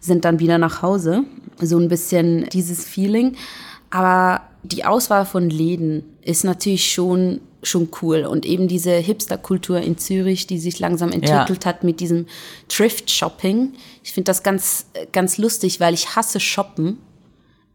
sind 0.00 0.24
dann 0.24 0.38
wieder 0.38 0.58
nach 0.58 0.82
Hause. 0.82 1.24
So 1.60 1.78
ein 1.78 1.88
bisschen 1.88 2.48
dieses 2.50 2.84
Feeling. 2.84 3.36
Aber 3.90 4.42
die 4.62 4.84
Auswahl 4.84 5.26
von 5.26 5.50
Läden 5.50 6.04
ist 6.22 6.44
natürlich 6.44 6.92
schon 6.92 7.40
schon 7.64 7.90
cool 8.02 8.24
und 8.24 8.44
eben 8.44 8.66
diese 8.66 8.90
Hipster-Kultur 8.90 9.80
in 9.80 9.96
Zürich, 9.96 10.48
die 10.48 10.58
sich 10.58 10.80
langsam 10.80 11.12
entwickelt 11.12 11.64
ja. 11.64 11.70
hat 11.70 11.84
mit 11.84 12.00
diesem 12.00 12.26
Thrift-Shopping. 12.66 13.74
Ich 14.02 14.12
finde 14.12 14.30
das 14.30 14.42
ganz 14.42 14.86
ganz 15.12 15.38
lustig, 15.38 15.78
weil 15.78 15.94
ich 15.94 16.16
hasse 16.16 16.40
Shoppen 16.40 16.98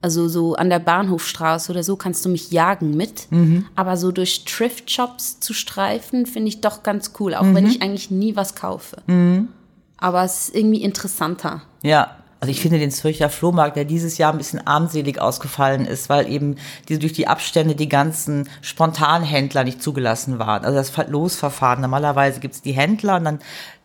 also 0.01 0.27
so 0.27 0.55
an 0.55 0.69
der 0.69 0.79
Bahnhofstraße 0.79 1.71
oder 1.71 1.83
so 1.83 1.95
kannst 1.95 2.23
du 2.23 2.29
mich 2.29 2.51
jagen 2.51 2.95
mit. 2.95 3.31
Mhm. 3.31 3.65
Aber 3.75 3.97
so 3.97 4.11
durch 4.11 4.45
Thrift-Shops 4.45 5.39
zu 5.39 5.53
streifen, 5.53 6.25
finde 6.25 6.49
ich 6.49 6.61
doch 6.61 6.83
ganz 6.83 7.11
cool, 7.19 7.33
auch 7.33 7.43
mhm. 7.43 7.55
wenn 7.55 7.67
ich 7.67 7.81
eigentlich 7.81 8.11
nie 8.11 8.35
was 8.35 8.55
kaufe. 8.55 8.97
Mhm. 9.07 9.49
Aber 9.97 10.23
es 10.23 10.49
ist 10.49 10.55
irgendwie 10.55 10.83
interessanter. 10.83 11.63
Ja, 11.81 12.17
also 12.39 12.51
ich 12.51 12.61
finde 12.61 12.77
den 12.77 12.91
Zürcher 12.91 13.29
Flohmarkt, 13.29 13.77
der 13.77 13.85
dieses 13.85 14.19
Jahr 14.19 14.31
ein 14.31 14.37
bisschen 14.37 14.65
armselig 14.67 15.19
ausgefallen 15.19 15.85
ist, 15.85 16.07
weil 16.07 16.29
eben 16.31 16.55
die, 16.87 16.99
durch 16.99 17.13
die 17.13 17.27
Abstände 17.27 17.73
die 17.73 17.89
ganzen 17.89 18.47
Spontanhändler 18.61 19.63
nicht 19.63 19.81
zugelassen 19.81 20.37
waren. 20.37 20.63
Also 20.63 20.77
das 20.77 21.09
Losverfahren. 21.09 21.81
Normalerweise 21.81 22.39
gibt 22.39 22.53
es 22.53 22.61
die 22.61 22.73
Händler 22.73 23.17
und 23.17 23.23
dann 23.23 23.39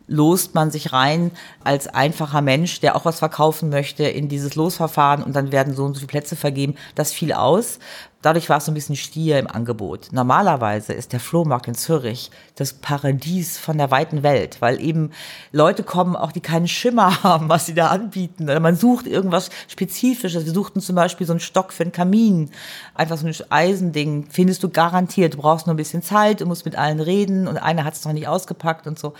lost 0.07 0.55
man 0.55 0.71
sich 0.71 0.93
rein 0.93 1.31
als 1.63 1.87
einfacher 1.87 2.41
Mensch, 2.41 2.79
der 2.79 2.95
auch 2.95 3.05
was 3.05 3.19
verkaufen 3.19 3.69
möchte, 3.69 4.03
in 4.03 4.29
dieses 4.29 4.55
Losverfahren 4.55 5.23
und 5.23 5.35
dann 5.35 5.51
werden 5.51 5.75
so 5.75 5.83
und 5.83 5.93
so 5.93 5.99
viele 5.99 6.07
Plätze 6.07 6.35
vergeben. 6.35 6.75
Das 6.95 7.11
fiel 7.11 7.33
aus. 7.33 7.79
Dadurch 8.23 8.49
war 8.49 8.57
es 8.57 8.65
so 8.65 8.71
ein 8.71 8.73
bisschen 8.73 8.95
Stier 8.95 9.37
im 9.37 9.47
Angebot. 9.47 10.07
Normalerweise 10.11 10.93
ist 10.93 11.11
der 11.11 11.19
Flohmarkt 11.19 11.67
in 11.67 11.75
Zürich 11.75 12.31
das 12.55 12.73
Paradies 12.73 13.57
von 13.57 13.77
der 13.77 13.91
weiten 13.91 14.23
Welt, 14.23 14.57
weil 14.61 14.81
eben 14.81 15.11
Leute 15.51 15.83
kommen, 15.83 16.15
auch 16.15 16.31
die 16.31 16.39
keinen 16.39 16.69
Schimmer 16.69 17.21
haben, 17.23 17.49
was 17.49 17.65
sie 17.65 17.73
da 17.73 17.89
anbieten. 17.89 18.45
Oder 18.45 18.61
man 18.61 18.77
sucht 18.77 19.07
irgendwas 19.07 19.49
Spezifisches. 19.67 20.45
Wir 20.45 20.53
suchten 20.53 20.79
zum 20.79 20.95
Beispiel 20.95 21.27
so 21.27 21.33
einen 21.33 21.41
Stock 21.41 21.73
für 21.73 21.83
einen 21.83 21.91
Kamin. 21.91 22.49
Einfach 22.95 23.17
so 23.17 23.27
ein 23.27 23.35
Eisending. 23.49 24.27
Findest 24.29 24.63
du 24.63 24.69
garantiert. 24.69 25.33
Du 25.33 25.39
brauchst 25.39 25.67
nur 25.67 25.73
ein 25.73 25.77
bisschen 25.77 26.01
Zeit, 26.01 26.39
du 26.39 26.45
musst 26.45 26.63
mit 26.63 26.77
allen 26.77 27.01
reden 27.01 27.47
und 27.47 27.57
einer 27.57 27.83
hat 27.83 27.93
es 27.93 28.05
noch 28.05 28.13
nicht 28.13 28.29
ausgepackt 28.29 28.87
und 28.87 28.97
so. 28.97 29.13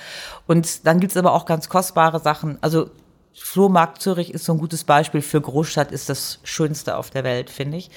Und 0.48 0.88
dann 0.88 1.02
gibt's 1.02 1.18
aber 1.18 1.34
auch 1.34 1.46
ganz 1.46 1.68
kostbare 1.68 2.22
Sachen. 2.22 2.58
Also 2.62 2.90
Flohmarkt 3.36 4.02
Zürich 4.02 4.34
ist 4.34 4.46
so 4.46 4.54
ein 4.54 4.60
gutes 4.60 4.84
Beispiel 4.84 5.22
für 5.22 5.42
Großstadt, 5.42 5.92
ist 5.92 6.10
das 6.10 6.40
Schönste 6.44 6.98
auf 6.98 7.10
der 7.10 7.24
Welt, 7.24 7.50
finde 7.50 7.78
ich. 7.78 7.90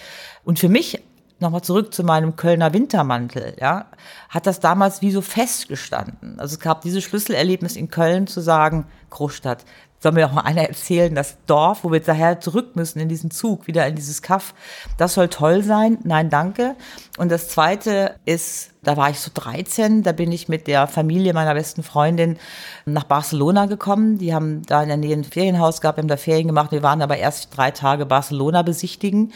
Und 0.46 0.60
für 0.60 0.68
mich, 0.68 1.02
nochmal 1.40 1.62
zurück 1.62 1.92
zu 1.92 2.04
meinem 2.04 2.36
Kölner 2.36 2.72
Wintermantel, 2.72 3.56
ja, 3.60 3.86
hat 4.28 4.46
das 4.46 4.60
damals 4.60 5.02
wie 5.02 5.10
so 5.10 5.20
festgestanden. 5.20 6.38
Also 6.38 6.54
es 6.54 6.60
gab 6.60 6.82
dieses 6.82 7.02
Schlüsselerlebnis 7.02 7.74
in 7.74 7.90
Köln 7.90 8.28
zu 8.28 8.40
sagen, 8.40 8.86
Großstadt, 9.10 9.64
soll 9.98 10.12
mir 10.12 10.26
auch 10.26 10.32
mal 10.32 10.42
einer 10.42 10.62
erzählen, 10.62 11.16
das 11.16 11.36
Dorf, 11.46 11.82
wo 11.82 11.90
wir 11.90 11.98
daher 11.98 12.38
zurück 12.38 12.76
müssen 12.76 13.00
in 13.00 13.08
diesen 13.08 13.32
Zug, 13.32 13.66
wieder 13.66 13.88
in 13.88 13.96
dieses 13.96 14.22
Kaff, 14.22 14.54
das 14.98 15.14
soll 15.14 15.26
toll 15.26 15.64
sein. 15.64 15.98
Nein, 16.04 16.30
danke. 16.30 16.76
Und 17.18 17.32
das 17.32 17.48
zweite 17.48 18.14
ist 18.24 18.70
da 18.86 18.96
war 18.96 19.10
ich 19.10 19.18
so 19.18 19.32
13, 19.34 20.04
da 20.04 20.12
bin 20.12 20.30
ich 20.30 20.48
mit 20.48 20.68
der 20.68 20.86
Familie 20.86 21.34
meiner 21.34 21.54
besten 21.54 21.82
Freundin 21.82 22.38
nach 22.84 23.02
Barcelona 23.02 23.66
gekommen. 23.66 24.18
Die 24.18 24.32
haben 24.32 24.62
da 24.62 24.80
in 24.80 24.86
der 24.86 24.96
Nähe 24.96 25.16
ein 25.16 25.24
Ferienhaus 25.24 25.80
gehabt, 25.80 25.98
haben 25.98 26.06
da 26.06 26.16
Ferien 26.16 26.46
gemacht. 26.46 26.70
Wir 26.70 26.84
waren 26.84 27.02
aber 27.02 27.16
erst 27.16 27.48
drei 27.56 27.72
Tage 27.72 28.06
Barcelona 28.06 28.62
besichtigen. 28.62 29.32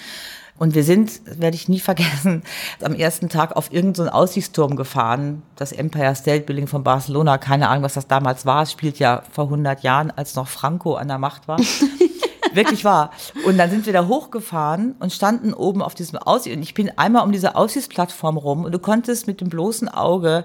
Und 0.61 0.75
wir 0.75 0.85
sind, 0.85 1.23
werde 1.25 1.57
ich 1.57 1.71
nie 1.71 1.81
vergessen, 1.81 2.43
am 2.83 2.95
ersten 2.95 3.31
Tag 3.31 3.57
auf 3.57 3.73
irgendeinen 3.73 4.09
so 4.09 4.13
Aussichtsturm 4.13 4.77
gefahren, 4.77 5.43
das 5.57 5.73
Empire 5.73 6.15
State 6.15 6.43
Building 6.43 6.67
von 6.67 6.85
Barcelona. 6.85 7.39
Keine 7.39 7.71
Ahnung, 7.71 7.83
was 7.83 7.95
das 7.95 8.09
damals 8.09 8.45
war. 8.45 8.65
Es 8.65 8.73
spielt 8.73 8.99
ja 8.99 9.23
vor 9.33 9.45
100 9.45 9.83
Jahren, 9.83 10.11
als 10.11 10.35
noch 10.35 10.49
Franco 10.49 10.97
an 10.97 11.09
der 11.09 11.17
Macht 11.17 11.49
war. 11.49 11.59
Wirklich 12.53 12.85
wahr. 12.85 13.11
Und 13.47 13.57
dann 13.57 13.71
sind 13.71 13.87
wir 13.87 13.95
da 13.95 14.07
hochgefahren 14.07 14.97
und 14.99 15.15
standen 15.15 15.55
oben 15.55 15.81
auf 15.81 15.95
diesem 15.95 16.19
Aussicht. 16.19 16.55
Und 16.55 16.63
ich 16.63 16.75
bin 16.75 16.91
einmal 16.99 17.25
um 17.25 17.33
diese 17.33 17.57
Aussichtsplattform 17.57 18.37
rum 18.37 18.65
und 18.67 18.73
du 18.73 18.79
konntest 18.79 19.27
mit 19.27 19.41
dem 19.41 19.49
bloßen 19.49 19.89
Auge 19.89 20.45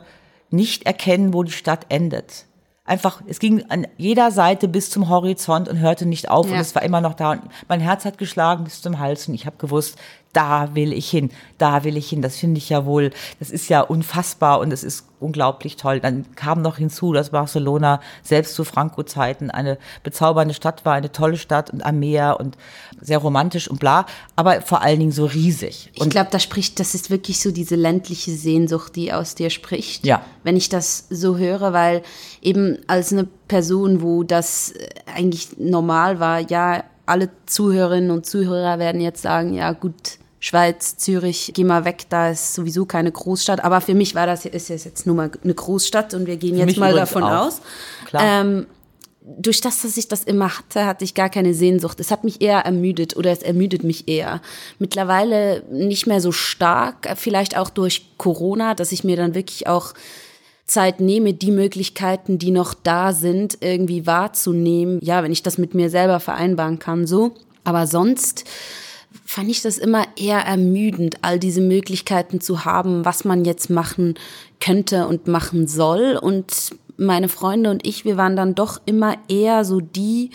nicht 0.50 0.86
erkennen, 0.86 1.34
wo 1.34 1.44
die 1.44 1.52
Stadt 1.52 1.88
endet. 1.90 2.46
Einfach, 2.88 3.24
es 3.26 3.40
ging 3.40 3.66
an 3.70 3.88
jeder 3.98 4.30
Seite 4.30 4.68
bis 4.68 4.92
zum 4.92 5.10
Horizont 5.10 5.68
und 5.68 5.80
hörte 5.80 6.06
nicht 6.06 6.30
auf. 6.30 6.48
Ja. 6.48 6.54
Und 6.54 6.60
es 6.60 6.76
war 6.76 6.84
immer 6.84 7.02
noch 7.02 7.16
da. 7.16 7.32
Und 7.32 7.42
mein 7.68 7.80
Herz 7.80 8.06
hat 8.06 8.20
geschlagen 8.20 8.64
bis 8.64 8.82
zum 8.82 9.00
Hals 9.00 9.28
und 9.28 9.34
ich 9.34 9.48
habe 9.48 9.58
gewusst, 9.58 9.98
da 10.36 10.76
will 10.76 10.92
ich 10.92 11.10
hin, 11.10 11.30
da 11.58 11.84
will 11.84 11.96
ich 11.96 12.10
hin. 12.10 12.22
Das 12.22 12.36
finde 12.36 12.58
ich 12.58 12.70
ja 12.70 12.86
wohl, 12.86 13.12
das 13.40 13.50
ist 13.50 13.70
ja 13.70 13.82
unfassbar 13.82 14.60
und 14.60 14.74
es 14.74 14.84
ist 14.84 15.06
unglaublich 15.20 15.78
toll. 15.78 16.02
Dann 16.02 16.26
kam 16.36 16.62
noch 16.62 16.78
hinzu, 16.78 17.14
dass 17.14 17.30
Barcelona 17.30 18.02
selbst 18.22 18.54
zu 18.54 18.66
Franco-Zeiten 18.66 19.50
eine 19.50 19.78
bezaubernde 20.04 20.54
Stadt 20.54 20.84
war, 20.84 20.94
eine 20.94 21.12
tolle 21.12 21.38
Stadt 21.38 21.70
und 21.70 21.86
am 21.86 22.00
Meer 22.00 22.38
und 22.40 22.58
sehr 23.00 23.20
romantisch 23.20 23.70
und 23.70 23.80
bla, 23.80 24.06
aber 24.36 24.62
vor 24.62 24.82
allen 24.82 25.00
Dingen 25.00 25.12
so 25.14 25.26
riesig. 25.26 25.92
Und 25.98 26.08
ich 26.08 26.12
glaube, 26.12 26.30
da 26.32 26.40
spricht, 26.40 26.80
das 26.82 26.96
ist 26.96 27.10
wirklich 27.10 27.40
so 27.40 27.52
diese 27.52 27.76
ländliche 27.76 28.32
Sehnsucht, 28.32 28.96
die 28.96 29.14
aus 29.14 29.36
dir 29.36 29.50
spricht. 29.50 30.06
Ja. 30.06 30.22
Wenn 30.44 30.58
ich 30.58 30.68
das 30.68 31.08
so 31.10 31.38
höre, 31.38 31.72
weil 31.72 32.04
eben 32.42 32.78
als 32.88 33.14
eine 33.14 33.28
Person, 33.48 34.02
wo 34.02 34.24
das 34.24 34.74
eigentlich 35.16 35.58
normal 35.58 36.20
war, 36.20 36.40
ja, 36.40 36.84
alle 37.06 37.30
Zuhörerinnen 37.46 38.12
und 38.12 38.26
Zuhörer 38.26 38.80
werden 38.80 39.00
jetzt 39.00 39.22
sagen, 39.22 39.54
ja 39.54 39.72
gut, 39.72 40.18
Schweiz, 40.46 40.96
Zürich, 40.98 41.54
geh 41.56 41.64
mal 41.64 41.86
weg, 41.86 42.06
da 42.10 42.30
ist 42.30 42.54
sowieso 42.54 42.86
keine 42.86 43.12
Großstadt. 43.12 43.64
Aber 43.64 43.82
für 43.82 43.96
mich 43.96 44.14
war 44.14 44.28
das 44.28 44.46
ist 44.46 44.70
jetzt 44.70 45.08
nur 45.08 45.16
mal 45.16 45.32
eine 45.44 45.56
Großstadt 45.56 46.14
und 46.14 46.28
wir 46.28 46.38
gehen 46.38 46.56
jetzt 46.56 46.78
mal 46.78 46.94
davon 46.94 47.24
auch. 47.24 47.48
aus. 47.48 47.62
Ähm, 48.14 48.68
durch 49.22 49.60
das, 49.60 49.82
dass 49.82 49.98
ich 49.98 50.08
das 50.08 50.24
immer 50.24 50.56
hatte, 50.56 50.86
hatte 50.86 51.04
ich 51.04 51.16
gar 51.16 51.30
keine 51.30 51.56
Sehnsucht. 51.56 52.00
Es 52.00 52.12
hat 52.12 52.24
mich 52.24 52.44
eher 52.44 52.60
ermüdet 52.60 53.18
oder 53.18 53.32
es 53.32 53.42
ermüdet 53.42 53.84
mich 53.84 54.08
eher. 54.08 54.40
Mittlerweile 54.78 55.64
nicht 55.72 56.06
mehr 56.06 56.22
so 56.22 56.32
stark, 56.32 57.10
vielleicht 57.16 57.58
auch 57.58 57.72
durch 57.72 58.12
Corona, 58.18 58.76
dass 58.76 58.92
ich 58.92 59.04
mir 59.04 59.18
dann 59.18 59.34
wirklich 59.34 59.66
auch 59.66 59.96
Zeit 60.68 61.00
nehme, 61.00 61.34
die 61.34 61.50
Möglichkeiten, 61.50 62.38
die 62.38 62.52
noch 62.52 62.76
da 62.76 63.14
sind, 63.14 63.58
irgendwie 63.62 64.06
wahrzunehmen. 64.06 65.00
Ja, 65.02 65.24
wenn 65.24 65.32
ich 65.32 65.42
das 65.42 65.58
mit 65.58 65.74
mir 65.74 65.90
selber 65.90 66.20
vereinbaren 66.20 66.78
kann, 66.78 67.08
so. 67.08 67.32
Aber 67.64 67.88
sonst 67.88 68.44
fand 69.26 69.50
ich 69.50 69.62
das 69.64 69.80
immer 69.80 70.06
eher 70.16 70.40
ermüdend, 70.40 71.18
all 71.24 71.40
diese 71.40 71.62
Möglichkeiten 71.62 72.40
zu 72.40 72.64
haben, 72.64 73.04
was 73.04 73.26
man 73.26 73.44
jetzt 73.44 73.70
machen 73.70 74.14
könnte 74.62 75.08
und 75.08 75.28
machen 75.28 75.68
soll. 75.68 76.18
Und 76.22 76.70
meine 76.98 77.28
Freunde 77.28 77.72
und 77.72 77.86
ich, 77.86 78.06
wir 78.06 78.18
waren 78.18 78.36
dann 78.36 78.56
doch 78.56 78.80
immer 78.86 79.18
eher 79.28 79.66
so 79.66 79.82
die, 79.82 80.30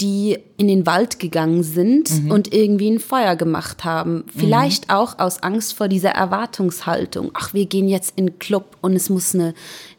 die 0.00 0.38
in 0.58 0.68
den 0.68 0.86
Wald 0.86 1.18
gegangen 1.18 1.64
sind 1.64 2.24
mhm. 2.24 2.30
und 2.30 2.54
irgendwie 2.54 2.90
ein 2.90 3.00
Feuer 3.00 3.34
gemacht 3.34 3.84
haben. 3.84 4.24
Vielleicht 4.36 4.88
mhm. 4.88 4.94
auch 4.94 5.18
aus 5.18 5.42
Angst 5.42 5.74
vor 5.74 5.88
dieser 5.88 6.10
Erwartungshaltung. 6.10 7.30
Ach, 7.34 7.52
wir 7.52 7.66
gehen 7.66 7.88
jetzt 7.88 8.12
in 8.16 8.26
den 8.26 8.38
Club 8.38 8.76
und 8.80 8.94
es 8.94 9.10
muss 9.10 9.34
eine 9.34 9.54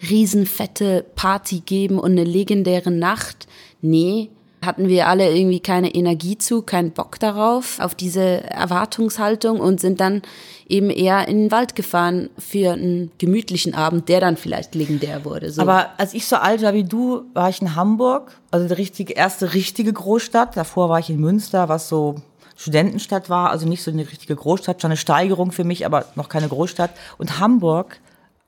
riesenfette 0.09 1.03
Party 1.15 1.61
geben 1.65 1.99
und 1.99 2.11
eine 2.11 2.23
legendäre 2.23 2.91
Nacht. 2.91 3.47
Nee, 3.81 4.29
hatten 4.65 4.87
wir 4.87 5.07
alle 5.07 5.35
irgendwie 5.35 5.59
keine 5.59 5.93
Energie 5.93 6.37
zu, 6.37 6.61
keinen 6.61 6.91
Bock 6.91 7.19
darauf, 7.19 7.79
auf 7.79 7.95
diese 7.95 8.43
Erwartungshaltung 8.43 9.59
und 9.59 9.79
sind 9.79 9.99
dann 9.99 10.21
eben 10.67 10.89
eher 10.89 11.27
in 11.27 11.43
den 11.43 11.51
Wald 11.51 11.75
gefahren 11.75 12.29
für 12.37 12.73
einen 12.73 13.11
gemütlichen 13.17 13.73
Abend, 13.73 14.09
der 14.09 14.19
dann 14.19 14.37
vielleicht 14.37 14.75
legendär 14.75 15.25
wurde. 15.25 15.51
So. 15.51 15.61
Aber 15.61 15.91
als 15.97 16.13
ich 16.13 16.27
so 16.27 16.35
alt 16.35 16.61
war 16.61 16.73
wie 16.73 16.83
du, 16.83 17.23
war 17.33 17.49
ich 17.49 17.61
in 17.61 17.75
Hamburg, 17.75 18.31
also 18.51 18.67
die 18.67 18.73
richtige, 18.73 19.13
erste 19.13 19.53
richtige 19.53 19.93
Großstadt. 19.93 20.57
Davor 20.57 20.89
war 20.89 20.99
ich 20.99 21.09
in 21.09 21.19
Münster, 21.19 21.69
was 21.69 21.87
so 21.87 22.15
Studentenstadt 22.55 23.29
war, 23.29 23.51
also 23.51 23.67
nicht 23.67 23.81
so 23.81 23.89
eine 23.89 24.01
richtige 24.01 24.35
Großstadt, 24.35 24.81
schon 24.81 24.91
eine 24.91 24.97
Steigerung 24.97 25.53
für 25.53 25.63
mich, 25.63 25.85
aber 25.85 26.05
noch 26.15 26.27
keine 26.27 26.49
Großstadt. 26.49 26.91
Und 27.17 27.39
Hamburg 27.39 27.99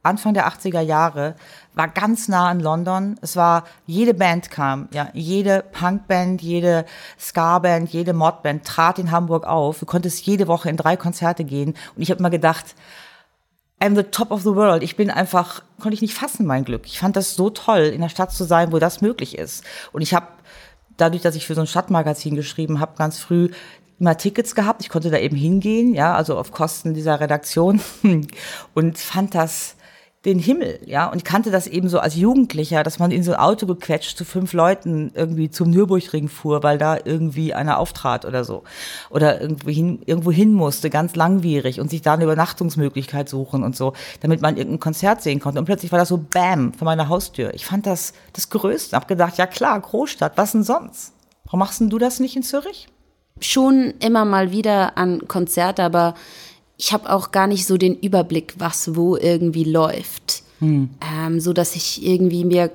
Anfang 0.04 0.34
der 0.34 0.48
80er 0.48 0.82
Jahre, 0.82 1.36
war 1.74 1.88
ganz 1.88 2.28
nah 2.28 2.50
an 2.50 2.60
London. 2.60 3.18
Es 3.22 3.36
war, 3.36 3.66
jede 3.86 4.14
Band 4.14 4.50
kam, 4.50 4.90
ja, 4.92 5.10
jede 5.14 5.64
Punkband, 5.72 6.42
jede 6.42 6.86
Ska-Band, 7.20 7.90
jede 7.90 8.14
Modband 8.14 8.66
trat 8.66 8.98
in 8.98 9.12
Hamburg 9.12 9.46
auf. 9.46 9.80
Du 9.80 9.86
konntest 9.86 10.26
jede 10.26 10.48
Woche 10.48 10.70
in 10.70 10.78
drei 10.78 10.98
Konzerte 10.98 11.44
gehen. 11.44 11.76
Und 11.96 12.02
ich 12.02 12.10
habe 12.10 12.22
mal 12.22 12.30
gedacht, 12.30 12.76
I'm 13.80 13.96
the 13.96 14.04
top 14.04 14.32
of 14.32 14.42
the 14.42 14.56
world. 14.56 14.84
Ich 14.84 14.96
bin 14.96 15.10
einfach, 15.10 15.64
konnte 15.80 15.94
ich 15.94 16.02
nicht 16.02 16.14
fassen, 16.14 16.46
mein 16.46 16.66
Glück. 16.66 16.84
Ich 16.86 17.00
fand 17.00 17.16
das 17.16 17.36
so 17.36 17.50
toll, 17.50 17.82
in 17.82 18.02
der 18.02 18.10
Stadt 18.10 18.32
zu 18.32 18.44
sein, 18.44 18.72
wo 18.72 18.80
das 18.80 19.02
möglich 19.02 19.38
ist. 19.38 19.64
Und 19.92 20.02
ich 20.02 20.14
habe, 20.14 20.28
dadurch, 20.98 21.22
dass 21.22 21.36
ich 21.36 21.46
für 21.46 21.56
so 21.56 21.62
ein 21.62 21.68
Stadtmagazin 21.68 22.36
geschrieben 22.36 22.80
habe, 22.80 22.98
ganz 22.98 23.20
früh 23.20 23.50
immer 24.00 24.18
Tickets 24.18 24.56
gehabt. 24.56 24.82
Ich 24.82 24.90
konnte 24.90 25.12
da 25.12 25.18
eben 25.18 25.36
hingehen, 25.36 25.94
ja, 25.94 26.16
also 26.16 26.38
auf 26.38 26.52
Kosten 26.52 26.96
dieser 26.96 27.20
Redaktion 27.20 27.80
und 28.74 28.98
fand 28.98 29.36
das 29.36 29.76
den 30.26 30.38
Himmel, 30.38 30.80
ja. 30.86 31.08
Und 31.10 31.18
ich 31.18 31.24
kannte 31.24 31.50
das 31.50 31.66
eben 31.66 31.90
so 31.90 31.98
als 32.00 32.16
Jugendlicher, 32.16 32.84
dass 32.84 33.00
man 33.00 33.10
in 33.10 33.24
so 33.24 33.32
ein 33.32 33.40
Auto 33.40 33.66
gequetscht 33.66 34.16
zu 34.16 34.24
fünf 34.24 34.54
Leuten 34.54 35.12
irgendwie 35.16 35.50
zum 35.50 35.72
Nürburgring 35.72 36.28
fuhr, 36.28 36.62
weil 36.62 36.78
da 36.78 36.98
irgendwie 37.04 37.56
einer 37.56 37.80
auftrat 37.80 38.26
oder 38.26 38.44
so. 38.44 38.64
Oder 39.10 39.42
irgendwie 39.42 39.74
hin, 39.74 40.02
irgendwo 40.06 40.32
hin 40.32 40.54
musste, 40.54 40.92
ganz 40.92 41.16
langwierig 41.16 41.80
und 41.80 41.90
sich 41.90 42.04
da 42.04 42.14
eine 42.14 42.26
Übernachtungsmöglichkeit 42.26 43.30
suchen 43.30 43.64
und 43.64 43.76
so, 43.76 43.94
damit 44.22 44.42
man 44.42 44.58
irgendein 44.58 44.80
Konzert 44.80 45.24
sehen 45.24 45.40
konnte. 45.40 45.60
Und 45.60 45.66
plötzlich 45.66 45.92
war 45.92 46.00
das 46.00 46.10
so 46.10 46.18
Bam 46.18 46.74
vor 46.74 46.86
meiner 46.86 47.10
Haustür. 47.10 47.56
Ich 47.56 47.66
fand 47.66 47.88
das 47.88 48.14
das 48.34 48.52
Größte. 48.52 48.96
Hab 48.96 49.08
gedacht, 49.08 49.38
ja 49.40 49.48
klar, 49.48 49.80
Großstadt, 49.80 50.34
was 50.38 50.52
denn 50.52 50.64
sonst? 50.64 51.14
Warum 51.46 51.60
machst 51.60 51.82
denn 51.82 51.90
du 51.90 51.98
das 51.98 52.20
nicht 52.20 52.36
in 52.36 52.44
Zürich? 52.44 52.88
Schon 53.40 53.96
immer 54.00 54.24
mal 54.26 54.52
wieder 54.52 55.00
an 55.00 55.28
Konzerte, 55.28 55.82
aber 55.82 56.14
ich 56.82 56.94
habe 56.94 57.14
auch 57.14 57.30
gar 57.32 57.46
nicht 57.46 57.68
so 57.68 57.78
den 57.78 57.96
Überblick, 57.96 58.56
was 58.58 58.96
wo 58.96 59.16
irgendwie 59.16 59.66
läuft. 59.66 60.42
Hm. 60.60 60.90
Ähm, 61.16 61.40
so 61.40 61.54
dass 61.54 61.76
ich 61.76 62.04
irgendwie 62.04 62.44
mir 62.44 62.72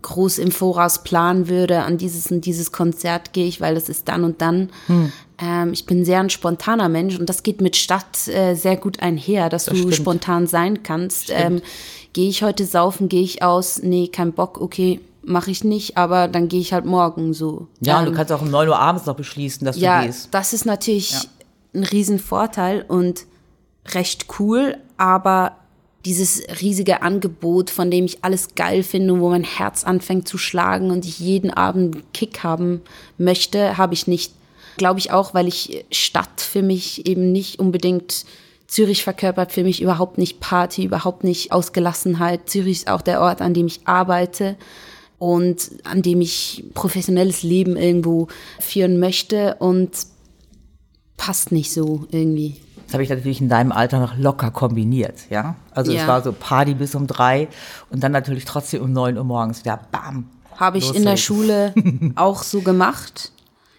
groß 0.00 0.38
im 0.38 0.50
Voraus 0.50 1.02
planen 1.02 1.48
würde, 1.48 1.82
an 1.82 1.98
dieses 1.98 2.30
und 2.32 2.46
dieses 2.46 2.72
Konzert 2.72 3.34
gehe 3.34 3.46
ich, 3.46 3.60
weil 3.60 3.74
das 3.74 3.90
ist 3.90 4.08
dann 4.08 4.24
und 4.24 4.40
dann. 4.40 4.70
Hm. 4.86 5.12
Ähm, 5.38 5.72
ich 5.74 5.84
bin 5.84 6.06
sehr 6.06 6.20
ein 6.20 6.30
spontaner 6.30 6.88
Mensch 6.88 7.18
und 7.18 7.28
das 7.28 7.42
geht 7.42 7.60
mit 7.60 7.76
Stadt 7.76 8.26
äh, 8.26 8.54
sehr 8.54 8.78
gut 8.78 9.00
einher, 9.00 9.50
dass 9.50 9.66
das 9.66 9.74
du 9.74 9.80
stimmt. 9.80 9.96
spontan 9.96 10.46
sein 10.46 10.82
kannst. 10.82 11.30
Ähm, 11.30 11.60
gehe 12.14 12.28
ich 12.28 12.42
heute 12.42 12.64
saufen, 12.64 13.10
gehe 13.10 13.22
ich 13.22 13.42
aus, 13.42 13.82
nee, 13.82 14.08
kein 14.08 14.32
Bock, 14.32 14.58
okay, 14.62 14.98
mache 15.22 15.50
ich 15.50 15.62
nicht, 15.62 15.98
aber 15.98 16.26
dann 16.26 16.48
gehe 16.48 16.60
ich 16.60 16.72
halt 16.72 16.86
morgen 16.86 17.34
so. 17.34 17.66
Ja, 17.80 18.00
ähm, 18.00 18.06
du 18.06 18.12
kannst 18.12 18.32
auch 18.32 18.40
um 18.40 18.50
neun 18.50 18.70
Uhr 18.70 18.78
abends 18.78 19.04
noch 19.04 19.14
beschließen, 19.14 19.64
dass 19.66 19.78
ja, 19.78 20.00
du 20.00 20.06
gehst. 20.06 20.24
Ja, 20.24 20.30
das 20.32 20.54
ist 20.54 20.64
natürlich 20.64 21.12
ja 21.12 21.20
ein 21.74 21.84
Riesenvorteil 21.84 22.84
und 22.86 23.26
recht 23.86 24.26
cool, 24.38 24.76
aber 24.96 25.56
dieses 26.04 26.42
riesige 26.60 27.02
Angebot, 27.02 27.70
von 27.70 27.90
dem 27.90 28.06
ich 28.06 28.24
alles 28.24 28.54
geil 28.54 28.82
finde 28.82 29.12
und 29.12 29.20
wo 29.20 29.28
mein 29.28 29.44
Herz 29.44 29.84
anfängt 29.84 30.26
zu 30.26 30.38
schlagen 30.38 30.90
und 30.90 31.04
ich 31.04 31.18
jeden 31.18 31.50
Abend 31.50 31.94
einen 31.94 32.12
Kick 32.12 32.42
haben 32.42 32.80
möchte, 33.18 33.76
habe 33.76 33.94
ich 33.94 34.06
nicht. 34.06 34.32
Glaube 34.76 34.98
ich 34.98 35.10
auch, 35.10 35.34
weil 35.34 35.46
ich 35.46 35.84
Stadt 35.90 36.40
für 36.40 36.62
mich 36.62 37.06
eben 37.06 37.32
nicht 37.32 37.58
unbedingt 37.58 38.24
Zürich 38.66 39.02
verkörpert 39.02 39.52
für 39.52 39.64
mich 39.64 39.82
überhaupt 39.82 40.16
nicht 40.16 40.40
Party, 40.40 40.84
überhaupt 40.84 41.24
nicht 41.24 41.52
Ausgelassenheit. 41.52 42.48
Zürich 42.48 42.78
ist 42.78 42.88
auch 42.88 43.02
der 43.02 43.20
Ort, 43.20 43.42
an 43.42 43.52
dem 43.52 43.66
ich 43.66 43.80
arbeite 43.84 44.56
und 45.18 45.70
an 45.84 46.02
dem 46.02 46.20
ich 46.20 46.64
professionelles 46.72 47.42
Leben 47.42 47.76
irgendwo 47.76 48.28
führen 48.60 49.00
möchte 49.00 49.56
und 49.58 49.90
passt 51.20 51.52
nicht 51.52 51.70
so 51.70 52.06
irgendwie. 52.10 52.56
Das 52.86 52.94
habe 52.94 53.02
ich 53.02 53.10
natürlich 53.10 53.42
in 53.42 53.50
deinem 53.50 53.72
Alter 53.72 54.00
noch 54.00 54.16
locker 54.16 54.50
kombiniert, 54.50 55.28
ja. 55.28 55.54
Also 55.70 55.92
ja. 55.92 56.00
es 56.00 56.08
war 56.08 56.22
so 56.22 56.32
Party 56.32 56.72
bis 56.72 56.94
um 56.94 57.06
drei 57.06 57.48
und 57.90 58.02
dann 58.02 58.10
natürlich 58.10 58.46
trotzdem 58.46 58.82
um 58.82 58.92
neun 58.92 59.18
Uhr 59.18 59.24
morgens 59.24 59.60
wieder 59.60 59.78
bam. 59.92 60.30
Habe 60.56 60.78
ich 60.78 60.94
in 60.94 61.04
der 61.04 61.18
Schule 61.18 61.74
auch 62.16 62.42
so 62.42 62.62
gemacht. 62.62 63.32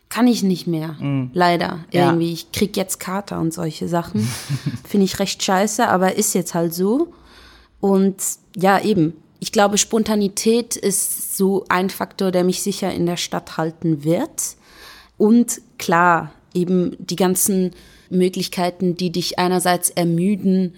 Kann 0.08 0.28
ich 0.28 0.44
nicht 0.44 0.68
mehr, 0.68 0.90
mm. 0.90 1.32
leider. 1.34 1.80
Ja. 1.92 2.08
Irgendwie. 2.08 2.32
Ich 2.32 2.52
krieg 2.52 2.78
jetzt 2.78 3.00
Kater 3.00 3.40
und 3.40 3.54
solche 3.54 3.88
Sachen. 3.88 4.22
Finde 4.88 5.06
ich 5.06 5.18
recht 5.18 5.42
scheiße, 5.42 5.88
aber 5.88 6.16
ist 6.16 6.36
jetzt 6.36 6.54
halt 6.54 6.76
so. 6.76 7.12
Und 7.80 8.22
ja, 8.56 8.80
eben. 8.80 9.14
Ich 9.40 9.52
glaube, 9.52 9.80
Spontanität 9.80 10.76
ist 10.76 11.36
so 11.38 11.66
ein 11.70 11.90
Faktor, 11.90 12.30
der 12.30 12.44
mich 12.44 12.62
sicher 12.62 12.94
in 12.94 13.08
der 13.08 13.18
Stadt 13.18 13.58
halten 13.58 14.04
wird. 14.04 14.58
Und 15.18 15.62
klar, 15.80 16.32
eben 16.54 16.96
die 17.00 17.16
ganzen 17.16 17.72
Möglichkeiten, 18.10 18.96
die 18.96 19.12
dich 19.12 19.40
einerseits 19.40 19.90
ermüden, 19.90 20.74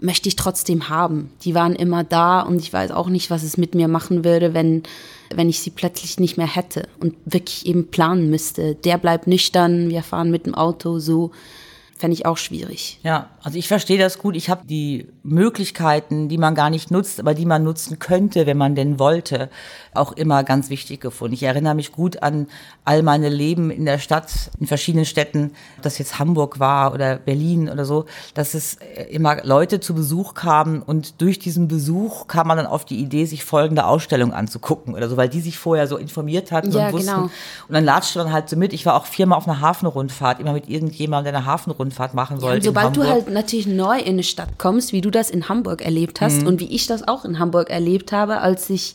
möchte 0.00 0.28
ich 0.28 0.36
trotzdem 0.36 0.88
haben. 0.88 1.30
Die 1.44 1.54
waren 1.54 1.76
immer 1.76 2.02
da 2.04 2.40
und 2.40 2.58
ich 2.58 2.72
weiß 2.72 2.90
auch 2.90 3.08
nicht, 3.08 3.30
was 3.30 3.44
es 3.44 3.56
mit 3.56 3.74
mir 3.74 3.88
machen 3.88 4.24
würde, 4.24 4.52
wenn, 4.52 4.82
wenn 5.34 5.48
ich 5.48 5.60
sie 5.60 5.70
plötzlich 5.70 6.18
nicht 6.18 6.36
mehr 6.36 6.52
hätte 6.52 6.88
und 7.00 7.14
wirklich 7.24 7.66
eben 7.66 7.88
planen 7.88 8.28
müsste. 8.28 8.74
Der 8.74 8.98
bleibt 8.98 9.28
nüchtern, 9.28 9.90
wir 9.90 10.02
fahren 10.02 10.30
mit 10.30 10.46
dem 10.46 10.54
Auto 10.54 10.98
so 10.98 11.30
fände 12.02 12.14
ich 12.16 12.26
auch 12.26 12.36
schwierig. 12.36 12.98
Ja, 13.04 13.28
also 13.44 13.56
ich 13.56 13.68
verstehe 13.68 13.96
das 13.96 14.18
gut. 14.18 14.34
Ich 14.34 14.50
habe 14.50 14.66
die 14.66 15.06
Möglichkeiten, 15.22 16.28
die 16.28 16.36
man 16.36 16.56
gar 16.56 16.68
nicht 16.68 16.90
nutzt, 16.90 17.20
aber 17.20 17.32
die 17.32 17.46
man 17.46 17.62
nutzen 17.62 18.00
könnte, 18.00 18.44
wenn 18.44 18.56
man 18.56 18.74
denn 18.74 18.98
wollte, 18.98 19.50
auch 19.94 20.10
immer 20.10 20.42
ganz 20.42 20.68
wichtig 20.68 21.00
gefunden. 21.00 21.34
Ich 21.34 21.44
erinnere 21.44 21.76
mich 21.76 21.92
gut 21.92 22.20
an 22.24 22.48
all 22.84 23.04
meine 23.04 23.28
Leben 23.28 23.70
in 23.70 23.84
der 23.84 23.98
Stadt, 24.00 24.32
in 24.58 24.66
verschiedenen 24.66 25.04
Städten, 25.04 25.52
ob 25.76 25.82
das 25.84 25.98
jetzt 25.98 26.18
Hamburg 26.18 26.58
war 26.58 26.92
oder 26.92 27.18
Berlin 27.18 27.68
oder 27.68 27.84
so, 27.84 28.06
dass 28.34 28.54
es 28.54 28.78
immer 29.10 29.44
Leute 29.44 29.78
zu 29.78 29.94
Besuch 29.94 30.34
kamen 30.34 30.82
und 30.82 31.20
durch 31.20 31.38
diesen 31.38 31.68
Besuch 31.68 32.26
kam 32.26 32.48
man 32.48 32.56
dann 32.56 32.66
auf 32.66 32.84
die 32.84 32.98
Idee, 32.98 33.26
sich 33.26 33.44
folgende 33.44 33.86
Ausstellung 33.86 34.32
anzugucken 34.32 34.94
oder 34.96 35.08
so, 35.08 35.16
weil 35.16 35.28
die 35.28 35.40
sich 35.40 35.56
vorher 35.56 35.86
so 35.86 35.98
informiert 35.98 36.50
hatten 36.50 36.72
Ja, 36.72 36.86
und 36.88 36.94
wussten. 36.94 37.06
genau. 37.12 37.22
Und 37.68 37.74
dann 37.74 37.84
latschte 37.84 38.18
man 38.18 38.32
halt 38.32 38.48
so 38.48 38.56
mit. 38.56 38.72
Ich 38.72 38.86
war 38.86 38.96
auch 38.96 39.06
viermal 39.06 39.38
auf 39.38 39.46
einer 39.46 39.60
Hafenrundfahrt, 39.60 40.40
immer 40.40 40.52
mit 40.52 40.68
irgendjemandem, 40.68 41.32
der 41.32 41.38
eine 41.40 41.46
Hafenrundfahrt 41.46 41.91
machen 42.14 42.36
Und 42.36 42.42
wollte. 42.42 42.56
in 42.58 42.62
sobald 42.64 42.96
du 42.96 43.04
halt 43.04 43.28
natürlich 43.30 43.66
neu 43.66 43.98
in 43.98 44.14
eine 44.14 44.22
Stadt 44.22 44.58
kommst, 44.58 44.92
wie 44.92 45.00
du 45.00 45.10
das 45.10 45.30
in 45.30 45.48
Hamburg 45.48 45.82
erlebt 45.82 46.20
hast 46.20 46.42
Mhm. 46.42 46.46
und 46.48 46.60
wie 46.60 46.74
ich 46.74 46.86
das 46.86 47.06
auch 47.06 47.24
in 47.24 47.38
Hamburg 47.38 47.70
erlebt 47.70 48.12
habe, 48.12 48.38
als 48.40 48.68
ich 48.70 48.94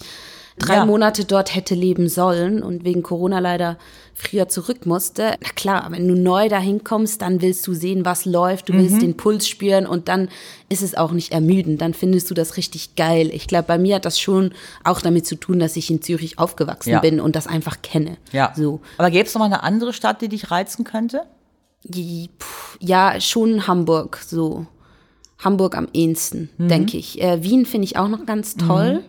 drei 0.59 0.75
Ja. 0.75 0.85
Monate 0.85 1.23
dort 1.25 1.53
hätte 1.55 1.75
leben 1.75 2.09
sollen 2.09 2.63
und 2.63 2.83
wegen 2.83 3.03
Corona 3.03 3.37
leider 3.39 3.77
früher 4.15 4.49
zurück 4.49 4.87
musste. 4.87 5.35
Na 5.39 5.49
klar, 5.55 5.85
wenn 5.91 6.07
du 6.07 6.15
neu 6.15 6.49
dahin 6.49 6.83
kommst, 6.83 7.21
dann 7.21 7.43
willst 7.43 7.67
du 7.67 7.75
sehen, 7.75 8.03
was 8.05 8.25
läuft, 8.25 8.67
du 8.69 8.73
Mhm. 8.73 8.79
willst 8.79 9.01
den 9.03 9.15
Puls 9.15 9.47
spüren 9.47 9.85
und 9.85 10.07
dann 10.07 10.29
ist 10.69 10.81
es 10.81 10.95
auch 10.97 11.11
nicht 11.11 11.31
ermüdend, 11.31 11.79
dann 11.81 11.93
findest 11.93 12.31
du 12.31 12.33
das 12.33 12.57
richtig 12.57 12.95
geil. 12.95 13.29
Ich 13.31 13.45
glaube, 13.45 13.65
bei 13.67 13.77
mir 13.77 13.93
hat 13.97 14.05
das 14.05 14.19
schon 14.19 14.53
auch 14.83 15.01
damit 15.01 15.27
zu 15.27 15.35
tun, 15.35 15.59
dass 15.59 15.75
ich 15.75 15.91
in 15.91 16.01
Zürich 16.01 16.39
aufgewachsen 16.39 16.89
Ja. 16.89 16.99
bin 17.01 17.21
und 17.21 17.35
das 17.35 17.45
einfach 17.45 17.83
kenne. 17.83 18.17
Ja. 18.31 18.51
So. 18.55 18.81
Aber 18.97 19.11
gäbe 19.11 19.27
es 19.27 19.35
noch 19.35 19.39
mal 19.41 19.45
eine 19.45 19.61
andere 19.61 19.93
Stadt, 19.93 20.23
die 20.23 20.29
dich 20.29 20.49
reizen 20.49 20.83
könnte? 20.83 21.21
Ja, 22.79 23.19
schon 23.21 23.67
Hamburg, 23.67 24.19
so. 24.25 24.65
Hamburg 25.39 25.77
am 25.77 25.87
ehesten, 25.93 26.49
denke 26.57 26.97
ich. 26.97 27.21
Äh, 27.21 27.43
Wien 27.43 27.65
finde 27.67 27.85
ich 27.85 27.97
auch 27.97 28.07
noch 28.07 28.25
ganz 28.25 28.55
toll. 28.55 29.03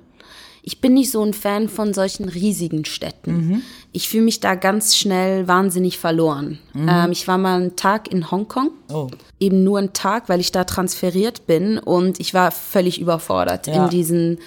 Ich 0.63 0.83
bin 0.83 0.93
nicht 0.93 1.11
so 1.11 1.23
ein 1.23 1.33
Fan 1.33 1.71
von 1.71 1.95
solchen 1.95 2.29
riesigen 2.29 2.85
Städten. 2.85 3.63
Ich 3.93 4.11
fühle 4.11 4.25
mich 4.25 4.39
da 4.41 4.55
ganz 4.55 4.95
schnell 4.97 5.49
wahnsinnig 5.49 5.97
verloren. 5.99 6.59
Ähm, 6.77 7.11
ich 7.13 7.27
war 7.27 7.39
mal 7.39 7.59
einen 7.59 7.77
Tag 7.77 8.13
in 8.13 8.31
Hongkong. 8.31 8.73
Oh. 8.93 9.09
Eben 9.41 9.65
nur 9.65 9.79
einen 9.79 9.95
Tag, 9.95 10.29
weil 10.29 10.41
ich 10.41 10.53
da 10.53 10.65
transferiert 10.65 11.47
bin 11.47 11.79
und 11.79 12.21
ich 12.21 12.35
war 12.35 12.51
völlig 12.51 13.01
überfordert 13.01 13.67
Ja. 13.67 13.85
in 13.85 13.91
diesen, 13.91 14.39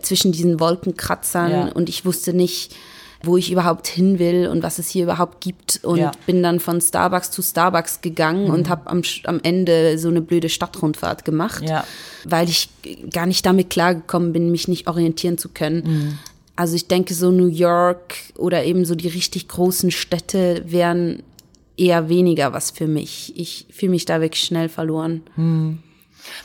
zwischen 0.00 0.32
diesen 0.32 0.58
Wolkenkratzern 0.58 1.50
Ja. 1.50 1.68
und 1.72 1.90
ich 1.90 2.06
wusste 2.06 2.32
nicht, 2.32 2.74
wo 3.22 3.36
ich 3.36 3.50
überhaupt 3.50 3.86
hin 3.86 4.18
will 4.18 4.46
und 4.48 4.62
was 4.62 4.78
es 4.78 4.88
hier 4.88 5.04
überhaupt 5.04 5.40
gibt 5.42 5.80
und 5.82 5.98
Ja. 5.98 6.12
bin 6.26 6.42
dann 6.42 6.60
von 6.60 6.80
Starbucks 6.80 7.30
zu 7.30 7.42
Starbucks 7.42 8.00
gegangen 8.02 8.50
und 8.50 8.68
habe 8.68 8.88
am, 8.90 9.02
am 9.24 9.40
Ende 9.42 9.98
so 9.98 10.08
eine 10.08 10.20
blöde 10.20 10.48
Stadtrundfahrt 10.48 11.24
gemacht, 11.24 11.62
Ja. 11.68 11.84
weil 12.24 12.48
ich 12.48 12.68
gar 13.12 13.26
nicht 13.26 13.44
damit 13.46 13.70
klargekommen 13.70 14.32
bin, 14.32 14.50
mich 14.50 14.68
nicht 14.68 14.86
orientieren 14.88 15.38
zu 15.38 15.48
können. 15.48 16.18
Also 16.56 16.74
ich 16.76 16.86
denke, 16.88 17.14
so 17.14 17.30
New 17.30 17.48
York 17.48 18.14
oder 18.36 18.64
eben 18.64 18.84
so 18.84 18.94
die 18.94 19.08
richtig 19.08 19.48
großen 19.48 19.90
Städte 19.90 20.62
wären 20.66 21.22
eher 21.76 22.08
weniger 22.08 22.52
was 22.54 22.70
für 22.70 22.86
mich. 22.86 23.32
Ich 23.36 23.66
fühle 23.70 23.90
mich 23.90 24.04
da 24.06 24.20
wirklich 24.22 24.42
schnell 24.44 24.68
verloren. 24.70 25.22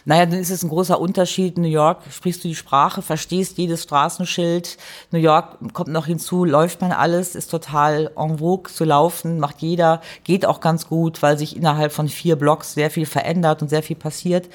Naja, 0.05 0.25
dann 0.25 0.39
ist 0.39 0.49
es 0.49 0.63
ein 0.63 0.69
großer 0.69 0.99
Unterschied. 0.99 1.57
New 1.57 1.67
York 1.67 1.99
sprichst 2.11 2.43
du 2.43 2.47
die 2.47 2.55
Sprache, 2.55 3.01
verstehst 3.01 3.57
jedes 3.57 3.83
Straßenschild. 3.83 4.77
New 5.11 5.19
York 5.19 5.57
kommt 5.73 5.89
noch 5.89 6.05
hinzu, 6.05 6.45
läuft 6.45 6.81
man 6.81 6.91
alles, 6.91 7.35
ist 7.35 7.51
total 7.51 8.11
en 8.17 8.39
vogue 8.39 8.71
zu 8.71 8.83
laufen, 8.83 9.39
macht 9.39 9.61
jeder, 9.61 10.01
geht 10.23 10.45
auch 10.45 10.59
ganz 10.59 10.87
gut, 10.87 11.21
weil 11.21 11.37
sich 11.37 11.55
innerhalb 11.55 11.91
von 11.91 12.07
vier 12.07 12.35
Blocks 12.35 12.73
sehr 12.73 12.89
viel 12.91 13.05
verändert 13.05 13.61
und 13.61 13.69
sehr 13.69 13.83
viel 13.83 13.95
passiert. 13.95 14.49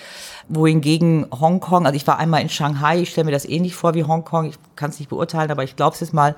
Wohingegen 0.49 1.26
Hongkong, 1.30 1.87
also 1.87 1.97
ich 1.97 2.06
war 2.06 2.18
einmal 2.18 2.42
in 2.42 2.49
Shanghai, 2.49 3.00
ich 3.00 3.11
stelle 3.11 3.26
mir 3.26 3.33
das 3.33 3.45
ähnlich 3.45 3.75
vor 3.75 3.95
wie 3.95 4.04
Hongkong, 4.04 4.47
ich 4.47 4.59
kann 4.76 4.90
es 4.90 4.99
nicht 4.99 5.09
beurteilen, 5.09 5.50
aber 5.50 5.64
ich 5.64 5.76
glaube 5.76 5.95
es 5.95 6.00
jetzt 6.00 6.14
mal. 6.14 6.37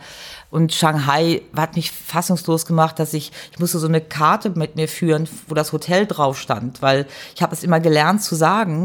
Und 0.51 0.73
Shanghai 0.73 1.43
hat 1.55 1.77
mich 1.77 1.91
fassungslos 1.91 2.65
gemacht, 2.65 2.99
dass 2.99 3.13
ich, 3.13 3.33
ich 3.53 3.59
musste 3.59 3.79
so 3.79 3.87
eine 3.87 4.01
Karte 4.01 4.51
mit 4.51 4.77
mir 4.77 4.89
führen, 4.89 5.29
wo 5.47 5.55
das 5.55 5.73
Hotel 5.73 6.07
drauf 6.07 6.39
stand, 6.39 6.81
weil 6.81 7.07
ich 7.35 7.43
habe 7.43 7.55
es 7.55 7.63
immer 7.63 7.81
gelernt 7.81 8.23
zu 8.23 8.35
sagen 8.35 8.78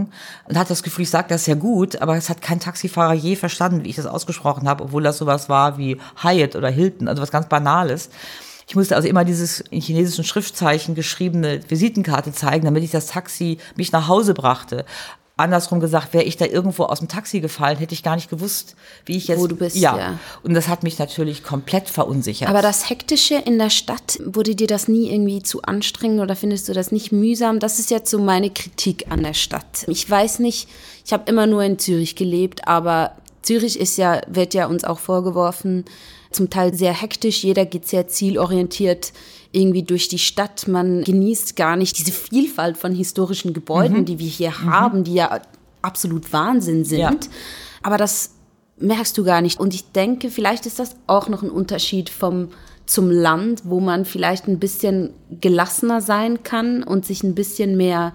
und 0.47 0.57
hatte 0.57 0.69
das 0.69 0.83
Gefühl, 0.83 1.03
ich 1.03 1.09
sage 1.09 1.27
das 1.29 1.45
ja 1.45 1.55
gut, 1.55 2.01
aber 2.01 2.15
es 2.15 2.29
hat 2.29 2.41
kein 2.41 2.59
Taxifahrer 2.59 3.13
je 3.13 3.35
verstanden, 3.35 3.83
wie 3.83 3.89
ich 3.89 3.95
das 3.95 4.05
ausgesprochen 4.05 4.67
habe, 4.67 4.83
obwohl 4.83 5.03
das 5.03 5.17
sowas 5.17 5.49
war 5.49 5.77
wie 5.77 5.97
Hyatt 6.21 6.55
oder 6.55 6.69
Hilton, 6.69 7.07
also 7.07 7.21
was 7.21 7.31
ganz 7.31 7.47
Banales. 7.47 8.09
Ich 8.67 8.75
musste 8.75 8.95
also 8.95 9.07
immer 9.07 9.25
dieses 9.25 9.59
in 9.59 9.81
chinesischen 9.81 10.23
Schriftzeichen 10.23 10.95
geschriebene 10.95 11.59
Visitenkarte 11.67 12.31
zeigen, 12.31 12.65
damit 12.65 12.83
ich 12.83 12.91
das 12.91 13.07
Taxi 13.07 13.57
mich 13.75 13.91
nach 13.91 14.07
Hause 14.07 14.33
brachte. 14.33 14.85
Andersrum 15.35 15.79
gesagt, 15.79 16.13
wäre 16.13 16.23
ich 16.23 16.37
da 16.37 16.45
irgendwo 16.45 16.83
aus 16.83 16.99
dem 16.99 17.07
Taxi 17.07 17.39
gefallen, 17.39 17.77
hätte 17.77 17.95
ich 17.95 18.03
gar 18.03 18.15
nicht 18.15 18.29
gewusst, 18.29 18.75
wie 19.05 19.17
ich 19.17 19.27
jetzt. 19.27 19.39
Wo 19.39 19.47
du 19.47 19.55
bist, 19.55 19.75
ja. 19.75 19.97
ja. 19.97 20.19
Und 20.43 20.53
das 20.53 20.67
hat 20.67 20.83
mich 20.83 20.99
natürlich 20.99 21.43
komplett 21.43 21.89
verunsichert. 21.89 22.49
Aber 22.49 22.61
das 22.61 22.87
Hektische 22.89 23.35
in 23.35 23.57
der 23.57 23.71
Stadt, 23.71 24.19
wurde 24.23 24.53
dir 24.53 24.67
das 24.67 24.87
nie 24.87 25.09
irgendwie 25.11 25.41
zu 25.41 25.63
anstrengend 25.63 26.21
oder 26.21 26.35
findest 26.35 26.69
du 26.69 26.73
das 26.73 26.91
nicht 26.91 27.11
mühsam? 27.11 27.59
Das 27.59 27.79
ist 27.79 27.89
jetzt 27.89 28.11
so 28.11 28.19
meine 28.19 28.51
Kritik 28.51 29.05
an 29.09 29.23
der 29.23 29.33
Stadt. 29.33 29.85
Ich 29.87 30.07
weiß 30.07 30.37
nicht, 30.37 30.69
ich 31.03 31.13
habe 31.13 31.23
immer 31.29 31.47
nur 31.47 31.63
in 31.63 31.79
Zürich 31.79 32.15
gelebt, 32.15 32.67
aber 32.67 33.17
Zürich 33.41 33.79
ist 33.79 33.97
ja, 33.97 34.21
wird 34.27 34.53
ja 34.53 34.67
uns 34.67 34.83
auch 34.83 34.99
vorgeworfen, 34.99 35.85
zum 36.29 36.51
Teil 36.51 36.75
sehr 36.75 36.93
hektisch, 36.93 37.43
jeder 37.43 37.65
geht 37.65 37.87
sehr 37.87 38.07
zielorientiert 38.07 39.13
irgendwie 39.53 39.83
durch 39.83 40.09
die 40.09 40.19
Stadt. 40.19 40.67
Man 40.67 41.03
genießt 41.03 41.55
gar 41.55 41.77
nicht 41.77 41.97
diese 41.97 42.11
Vielfalt 42.11 42.75
von 42.75 42.93
historischen 42.93 43.53
Gebäuden, 43.53 44.03
die 44.03 44.19
wir 44.19 44.27
hier 44.27 44.61
haben, 44.61 45.03
die 45.05 45.13
ja 45.13 45.39
absolut 45.81 46.33
Wahnsinn 46.33 46.83
sind. 46.83 46.99
Ja. 46.99 47.11
Aber 47.83 47.97
das 47.97 48.31
merkst 48.77 49.17
du 49.17 49.23
gar 49.23 49.41
nicht. 49.41 49.59
Und 49.59 49.73
ich 49.73 49.91
denke, 49.91 50.29
vielleicht 50.29 50.65
ist 50.65 50.79
das 50.79 50.95
auch 51.07 51.29
noch 51.29 51.43
ein 51.43 51.49
Unterschied 51.49 52.09
vom 52.09 52.49
zum 52.85 53.09
Land, 53.09 53.61
wo 53.63 53.79
man 53.79 54.03
vielleicht 54.03 54.47
ein 54.49 54.59
bisschen 54.59 55.11
gelassener 55.39 56.01
sein 56.01 56.43
kann 56.43 56.83
und 56.83 57.05
sich 57.05 57.23
ein 57.23 57.33
bisschen 57.33 57.77
mehr 57.77 58.13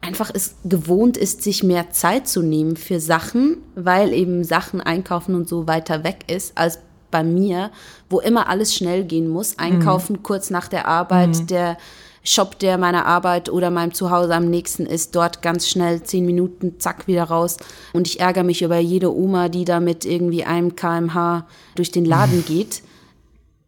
einfach 0.00 0.30
es 0.32 0.56
gewohnt 0.64 1.16
ist, 1.16 1.42
sich 1.42 1.64
mehr 1.64 1.90
Zeit 1.90 2.28
zu 2.28 2.42
nehmen 2.42 2.76
für 2.76 3.00
Sachen, 3.00 3.58
weil 3.74 4.12
eben 4.12 4.44
Sachen 4.44 4.80
einkaufen 4.80 5.34
und 5.34 5.48
so 5.48 5.66
weiter 5.66 6.04
weg 6.04 6.24
ist 6.28 6.56
als 6.56 6.78
bei 7.16 7.24
mir, 7.24 7.70
wo 8.10 8.20
immer 8.20 8.48
alles 8.48 8.74
schnell 8.74 9.04
gehen 9.04 9.28
muss. 9.28 9.58
Einkaufen 9.58 10.22
kurz 10.22 10.50
nach 10.50 10.68
der 10.68 10.86
Arbeit, 10.86 11.48
der 11.48 11.78
Shop, 12.22 12.58
der 12.58 12.76
meiner 12.76 13.06
Arbeit 13.06 13.48
oder 13.48 13.70
meinem 13.70 13.94
Zuhause 13.94 14.34
am 14.34 14.50
nächsten 14.50 14.84
ist, 14.84 15.16
dort 15.16 15.40
ganz 15.40 15.66
schnell 15.66 16.02
zehn 16.02 16.26
Minuten, 16.26 16.78
zack, 16.78 17.06
wieder 17.06 17.24
raus. 17.24 17.56
Und 17.94 18.06
ich 18.06 18.20
ärgere 18.20 18.44
mich 18.44 18.60
über 18.60 18.78
jede 18.78 19.16
Oma, 19.16 19.48
die 19.48 19.64
da 19.64 19.80
mit 19.80 20.04
irgendwie 20.04 20.44
einem 20.44 20.76
kmh 20.76 21.46
durch 21.74 21.90
den 21.90 22.04
Laden 22.04 22.44
geht. 22.48 22.82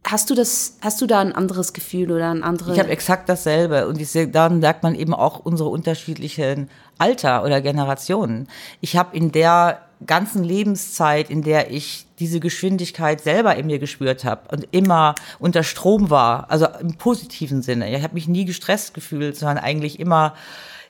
Hast 0.06 0.28
du 0.28 0.34
das, 0.34 0.76
hast 0.82 1.00
du 1.00 1.06
da 1.06 1.20
ein 1.20 1.34
anderes 1.34 1.72
Gefühl 1.72 2.10
oder 2.10 2.30
ein 2.30 2.42
anderes? 2.42 2.74
Ich 2.74 2.80
habe 2.80 2.90
exakt 2.90 3.28
dasselbe. 3.28 3.86
Und 3.86 4.00
dann 4.34 4.58
merkt 4.58 4.82
man 4.82 4.94
eben 4.94 5.14
auch 5.14 5.38
unsere 5.38 5.70
unterschiedlichen 5.70 6.68
Alter 6.98 7.44
oder 7.44 7.60
Generationen. 7.60 8.48
Ich 8.80 8.96
habe 8.96 9.16
in 9.16 9.32
der 9.32 9.87
ganzen 10.06 10.44
Lebenszeit, 10.44 11.30
in 11.30 11.42
der 11.42 11.70
ich 11.70 12.06
diese 12.18 12.40
Geschwindigkeit 12.40 13.20
selber 13.20 13.56
in 13.56 13.66
mir 13.66 13.78
gespürt 13.78 14.24
habe 14.24 14.42
und 14.50 14.68
immer 14.70 15.14
unter 15.38 15.62
Strom 15.62 16.10
war, 16.10 16.50
also 16.50 16.66
im 16.80 16.94
positiven 16.94 17.62
Sinne. 17.62 17.94
Ich 17.94 18.02
habe 18.02 18.14
mich 18.14 18.28
nie 18.28 18.44
gestresst 18.44 18.94
gefühlt, 18.94 19.36
sondern 19.36 19.58
eigentlich 19.58 20.00
immer 20.00 20.34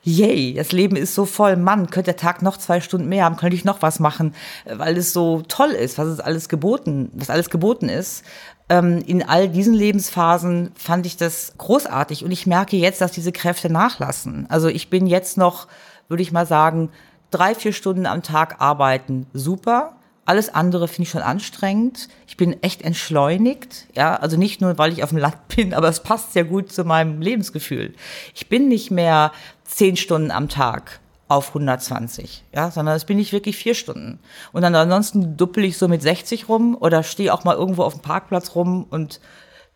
Yay, 0.05 0.55
das 0.55 0.73
Leben 0.73 0.97
ist 0.97 1.15
so 1.15 1.27
voll. 1.27 1.57
Mann, 1.57 1.91
könnte 1.91 2.13
der 2.13 2.17
Tag 2.17 2.41
noch 2.41 2.57
zwei 2.57 2.81
Stunden 2.81 3.09
mehr 3.09 3.25
haben, 3.25 3.37
könnte 3.37 3.57
ich 3.57 3.65
noch 3.65 3.83
was 3.83 3.99
machen, 3.99 4.35
weil 4.65 4.97
es 4.97 5.13
so 5.13 5.43
toll 5.49 5.71
ist, 5.71 5.99
was 5.99 6.07
es 6.07 6.21
alles 6.21 6.49
geboten, 6.49 7.11
was 7.15 7.31
alles 7.31 7.51
geboten 7.51 7.89
ist. 7.89 8.25
Ähm, 8.69 9.03
in 9.07 9.23
all 9.23 9.49
diesen 9.49 9.75
Lebensphasen 9.75 10.71
fand 10.77 11.05
ich 11.05 11.17
das 11.17 11.55
großartig 11.59 12.25
und 12.25 12.31
ich 12.31 12.47
merke 12.47 12.77
jetzt, 12.77 13.01
dass 13.01 13.13
diese 13.13 13.33
Kräfte 13.33 13.71
nachlassen. 13.71 14.47
Also 14.49 14.69
ich 14.69 14.89
bin 14.89 15.07
jetzt 15.07 15.37
noch, 15.37 15.67
würde 16.09 16.23
ich 16.23 16.33
mal 16.33 16.47
sagen, 16.47 16.91
drei, 17.31 17.55
vier 17.55 17.73
Stunden 17.73 18.07
am 18.07 18.23
Tag 18.23 18.61
arbeiten, 18.61 19.27
super. 19.33 19.95
Alles 20.25 20.53
andere 20.53 20.89
finde 20.89 21.05
ich 21.05 21.11
schon 21.11 21.23
anstrengend. 21.23 22.09
Ich 22.27 22.37
bin 22.37 22.63
echt 22.63 22.83
entschleunigt, 22.83 23.87
ja, 23.95 24.15
also 24.17 24.37
nicht 24.37 24.61
nur, 24.61 24.77
weil 24.77 24.93
ich 24.93 25.03
auf 25.03 25.09
dem 25.09 25.19
Land 25.19 25.49
bin, 25.57 25.73
aber 25.73 25.89
es 25.89 26.03
passt 26.03 26.33
sehr 26.35 26.45
gut 26.45 26.71
zu 26.71 26.85
meinem 26.85 27.23
Lebensgefühl. 27.23 27.95
Ich 28.35 28.49
bin 28.49 28.69
nicht 28.69 28.91
mehr 28.91 29.33
zehn 29.65 29.97
Stunden 29.97 30.31
am 30.31 30.49
Tag 30.49 31.01
auf 31.29 31.49
120, 31.49 32.45
ja, 32.55 32.71
sondern 32.71 32.97
es 32.97 33.05
bin 33.05 33.19
ich 33.19 33.33
wirklich 33.33 33.57
vier 33.57 33.75
Stunden. 33.75 34.19
Und 34.53 34.63
dann 34.63 34.75
ansonsten 34.75 35.37
duppel 35.37 35.65
ich 35.65 35.77
so 35.77 35.89
mit 35.89 36.03
60 36.03 36.49
rum 36.49 36.77
oder 36.79 37.03
stehe 37.03 37.33
auch 37.33 37.45
mal 37.45 37.55
irgendwo 37.55 37.83
auf 37.83 37.95
dem 37.95 38.03
Parkplatz 38.03 38.55
rum 38.55 38.87
und 38.89 39.21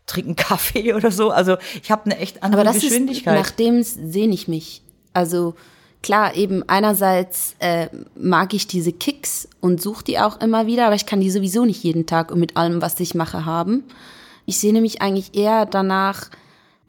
trinke 0.06 0.28
einen 0.28 0.36
Kaffee 0.36 0.94
oder 0.94 1.10
so. 1.10 1.30
Also 1.30 1.56
ich 1.82 1.90
habe 1.90 2.06
eine 2.06 2.18
echt 2.18 2.42
andere 2.42 2.62
Aber 2.62 2.72
das 2.72 2.82
Geschwindigkeit. 2.82 3.38
ist, 3.38 3.42
nach 3.42 3.50
dem 3.50 3.82
sehne 3.82 4.34
ich 4.34 4.48
mich. 4.48 4.82
Also 5.12 5.54
klar, 6.02 6.34
eben 6.36 6.68
einerseits 6.68 7.54
äh, 7.58 7.88
mag 8.16 8.54
ich 8.54 8.66
diese 8.66 8.92
Kicks 8.92 9.48
und 9.60 9.80
suche 9.80 10.04
die 10.04 10.18
auch 10.18 10.40
immer 10.40 10.66
wieder, 10.66 10.86
aber 10.86 10.94
ich 10.94 11.06
kann 11.06 11.20
die 11.20 11.30
sowieso 11.30 11.64
nicht 11.64 11.82
jeden 11.82 12.06
Tag 12.06 12.30
und 12.30 12.40
mit 12.40 12.56
allem, 12.56 12.82
was 12.82 12.98
ich 13.00 13.14
mache, 13.14 13.44
haben. 13.44 13.84
Ich 14.44 14.58
sehne 14.58 14.80
mich 14.80 15.00
eigentlich 15.00 15.34
eher 15.34 15.66
danach, 15.66 16.30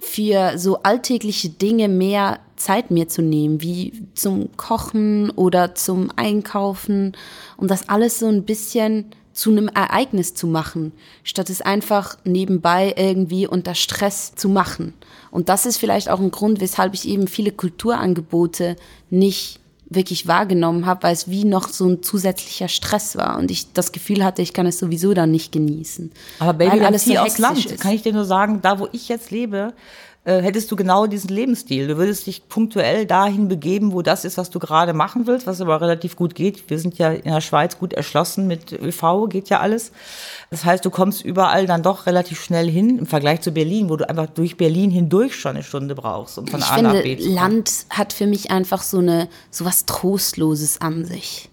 für 0.04 0.58
so 0.58 0.84
alltägliche 0.84 1.49
Dinge 1.49 1.88
mehr 1.88 2.39
Zeit 2.58 2.91
mir 2.91 3.08
zu 3.08 3.21
nehmen, 3.21 3.62
wie 3.62 4.06
zum 4.13 4.56
Kochen 4.58 5.30
oder 5.32 5.76
zum 5.76 6.12
Einkaufen, 6.15 7.13
um 7.58 7.67
das 7.67 7.89
alles 7.89 8.19
so 8.19 8.28
ein 8.28 8.43
bisschen 8.43 9.06
zu 9.34 9.52
einem 9.52 9.67
Ereignis 9.67 10.36
zu 10.36 10.48
machen, 10.48 10.91
statt 11.24 11.50
es 11.50 11.62
einfach 11.62 12.17
nebenbei 12.24 12.93
irgendwie 12.96 13.48
unter 13.48 13.76
Stress 13.76 14.36
zu 14.36 14.48
machen. 14.48 14.93
Und 15.32 15.50
das 15.50 15.65
ist 15.65 15.78
vielleicht 15.78 16.10
auch 16.10 16.19
ein 16.19 16.32
Grund, 16.32 16.62
weshalb 16.62 16.93
ich 16.93 17.08
eben 17.08 17.28
viele 17.28 17.52
Kulturangebote 17.52 18.76
nicht 19.10 19.60
wirklich 19.89 20.28
wahrgenommen 20.28 20.86
habe, 20.86 21.04
weil 21.04 21.13
es 21.13 21.30
wie 21.30 21.46
noch 21.46 21.67
so 21.67 21.88
ein 21.88 22.04
zusätzlicher 22.04 22.67
Stress 22.67 23.15
war 23.15 23.38
und 23.38 23.52
ich 23.52 23.74
das 23.74 23.91
Gefühl 23.91 24.24
hatte, 24.24 24.41
ich 24.41 24.54
kann 24.54 24.65
es 24.65 24.80
sowieso 24.80 25.13
dann 25.13 25.32
nicht 25.32 25.52
genießen. 25.52 26.12
Aber 26.39 26.54
Baby, 26.54 26.82
alles 26.82 27.06
so 27.06 27.15
aus 27.17 27.38
Land, 27.38 27.65
ist. 27.65 27.80
kann 27.80 27.93
ich 27.93 28.02
dir 28.02 28.13
nur 28.13 28.26
sagen, 28.26 28.62
da 28.62 28.80
wo 28.80 28.88
ich 28.91 29.10
jetzt 29.10 29.32
lebe, 29.32 29.74
äh, 30.25 30.41
hättest 30.41 30.71
du 30.71 30.77
genau 30.77 31.05
diesen 31.05 31.29
Lebensstil. 31.29 31.88
Du 31.88 31.97
würdest 31.97 32.27
dich 32.27 32.47
punktuell 32.47 33.05
dahin 33.05 33.49
begeben, 33.49 33.91
wo 33.91 34.01
das 34.01 34.23
ist, 34.23 34.38
was 34.38 34.49
du 34.49 34.57
gerade 34.57 34.93
machen 34.93 35.27
willst, 35.27 35.47
was 35.47 35.59
aber 35.59 35.81
relativ 35.81 36.15
gut 36.15 36.33
geht. 36.33 36.69
Wir 36.69 36.79
sind 36.79 36.97
ja 36.97 37.12
in 37.12 37.31
der 37.31 37.41
Schweiz 37.41 37.77
gut 37.77 37.91
erschlossen 37.91 38.47
mit 38.47 38.71
ÖV, 38.71 39.27
geht 39.27 39.49
ja 39.49 39.59
alles. 39.59 39.91
Das 40.49 40.63
heißt, 40.63 40.86
du 40.86 40.89
kommst 40.89 41.25
überall 41.25 41.65
dann 41.65 41.83
doch 41.83 42.05
relativ 42.05 42.41
schnell 42.41 42.69
hin 42.69 42.99
im 42.99 43.05
Vergleich 43.05 43.41
zu 43.41 43.51
Berlin, 43.51 43.89
wo 43.89 43.97
du 43.97 44.09
einfach 44.09 44.27
durch 44.27 44.55
Berlin 44.55 44.91
hindurch 44.91 45.36
schon 45.36 45.55
eine 45.55 45.63
Stunde 45.63 45.93
brauchst, 45.93 46.38
um 46.38 46.47
von 46.47 46.62
ich 46.62 46.65
A 46.67 46.75
finde, 46.75 46.93
nach 46.93 47.03
B 47.03 47.17
zu 47.17 47.23
kommen. 47.23 47.36
Land 47.36 47.86
hat 47.89 48.13
für 48.13 48.25
mich 48.25 48.49
einfach 48.49 48.81
so 48.81 48.99
eine 48.99 49.27
so 49.51 49.65
was 49.65 49.86
Trostloses 49.86 50.79
an 50.79 51.03
sich. 51.03 51.49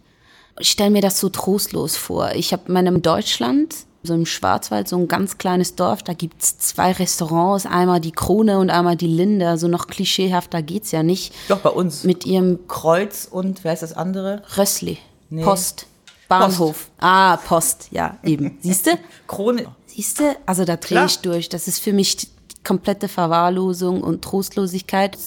Ich 0.60 0.70
stelle 0.70 0.90
mir 0.90 1.02
das 1.02 1.18
so 1.18 1.28
trostlos 1.28 1.96
vor. 1.96 2.32
Ich 2.34 2.52
habe 2.52 2.70
meinem 2.70 3.02
Deutschland 3.02 3.74
so 4.02 4.14
im 4.14 4.26
Schwarzwald, 4.26 4.88
so 4.88 4.96
ein 4.96 5.08
ganz 5.08 5.38
kleines 5.38 5.74
Dorf, 5.74 6.02
da 6.02 6.14
gibt's 6.14 6.58
zwei 6.58 6.92
Restaurants, 6.92 7.66
einmal 7.66 8.00
die 8.00 8.12
Krone 8.12 8.58
und 8.58 8.70
einmal 8.70 8.96
die 8.96 9.06
Linde. 9.06 9.48
Also 9.48 9.68
noch 9.68 9.88
klischeehafter 9.88 10.62
geht's 10.62 10.90
ja 10.90 11.02
nicht. 11.02 11.34
Doch, 11.48 11.58
bei 11.58 11.70
uns. 11.70 12.04
Mit 12.04 12.24
ihrem 12.24 12.66
Kreuz 12.66 13.28
und, 13.30 13.62
wer 13.64 13.74
ist 13.74 13.82
das 13.82 13.92
andere? 13.92 14.42
Rössli. 14.56 14.98
Nee. 15.28 15.44
Post. 15.44 15.86
Bahnhof. 16.28 16.90
Ah, 16.98 17.36
Post, 17.36 17.88
ja, 17.90 18.18
eben. 18.22 18.58
Siehste? 18.62 18.98
Krone. 19.26 19.66
Siehste? 19.86 20.36
Also 20.46 20.64
da 20.64 20.76
drehe 20.76 21.04
ich 21.04 21.18
durch. 21.18 21.48
Das 21.48 21.66
ist 21.66 21.80
für 21.80 21.92
mich 21.92 22.16
die 22.16 22.28
komplette 22.64 23.08
Verwahrlosung 23.08 24.02
und 24.02 24.22
Trostlosigkeit 24.22 25.18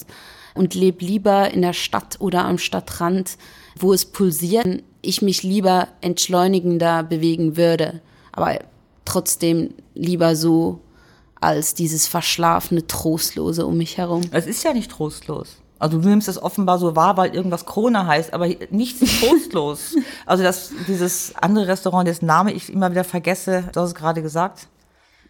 und 0.54 0.74
lebe 0.74 1.04
lieber 1.04 1.50
in 1.50 1.62
der 1.62 1.74
Stadt 1.74 2.16
oder 2.20 2.44
am 2.46 2.58
Stadtrand, 2.58 3.36
wo 3.76 3.92
es 3.92 4.06
pulsiert, 4.06 4.82
ich 5.02 5.20
mich 5.20 5.42
lieber 5.42 5.88
entschleunigender 6.00 7.02
bewegen 7.02 7.56
würde. 7.56 8.00
Aber 8.34 8.58
trotzdem 9.04 9.74
lieber 9.94 10.36
so 10.36 10.80
als 11.40 11.74
dieses 11.74 12.06
verschlafene, 12.06 12.86
trostlose 12.86 13.66
um 13.66 13.76
mich 13.76 13.98
herum. 13.98 14.22
Es 14.30 14.46
ist 14.46 14.64
ja 14.64 14.72
nicht 14.72 14.90
trostlos. 14.90 15.56
Also 15.78 15.98
du 15.98 16.08
nimmst 16.08 16.28
es 16.28 16.42
offenbar 16.42 16.78
so 16.78 16.96
wahr, 16.96 17.16
weil 17.16 17.34
irgendwas 17.34 17.66
Krone 17.66 18.06
heißt, 18.06 18.32
aber 18.32 18.48
nichts 18.70 19.02
ist 19.02 19.22
trostlos. 19.22 19.94
also 20.26 20.42
das, 20.42 20.70
dieses 20.88 21.34
andere 21.36 21.66
Restaurant, 21.66 22.08
dessen 22.08 22.26
Name 22.26 22.52
ich 22.52 22.72
immer 22.72 22.90
wieder 22.90 23.04
vergesse, 23.04 23.64
du 23.72 23.80
hast 23.80 23.88
es 23.88 23.94
gerade 23.94 24.22
gesagt, 24.22 24.68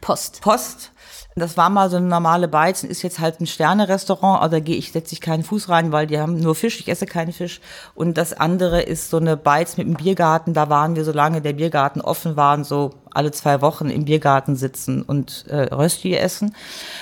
Post. 0.05 0.43
Post. 0.43 0.90
Das 1.35 1.57
war 1.57 1.71
mal 1.71 1.88
so 1.90 1.97
eine 1.97 2.07
normale 2.07 2.47
Beizen, 2.47 2.90
ist 2.90 3.03
jetzt 3.03 3.19
halt 3.19 3.40
ein 3.40 3.47
Sterne-Restaurant, 3.47 4.40
aber 4.40 4.51
da 4.51 4.61
gehe 4.61 4.77
ich, 4.77 4.93
setze 4.93 5.14
ich 5.14 5.21
keinen 5.21 5.43
Fuß 5.43 5.71
rein, 5.71 5.93
weil 5.93 6.07
die 6.07 6.21
haben 6.21 6.38
nur 6.38 6.55
Fisch, 6.55 6.79
ich 6.79 6.88
esse 6.88 7.07
keinen 7.07 7.33
Fisch. 7.33 7.61
Und 7.95 8.19
das 8.19 8.35
andere 8.35 8.83
ist 8.83 9.09
so 9.09 9.17
eine 9.17 9.37
Beiz 9.37 9.79
mit 9.79 9.87
einem 9.87 9.97
Biergarten, 9.97 10.53
da 10.53 10.69
waren 10.69 10.95
wir, 10.95 11.05
solange 11.05 11.40
der 11.40 11.55
Biergarten 11.55 12.03
offen 12.03 12.37
war, 12.37 12.62
so 12.64 12.90
alle 13.11 13.33
zwei 13.33 13.62
Wochen 13.62 13.88
im 13.88 14.05
Biergarten 14.05 14.57
sitzen 14.57 15.03
und 15.03 15.47
äh, 15.49 15.75
Rösti 15.75 16.14
essen. 16.14 16.55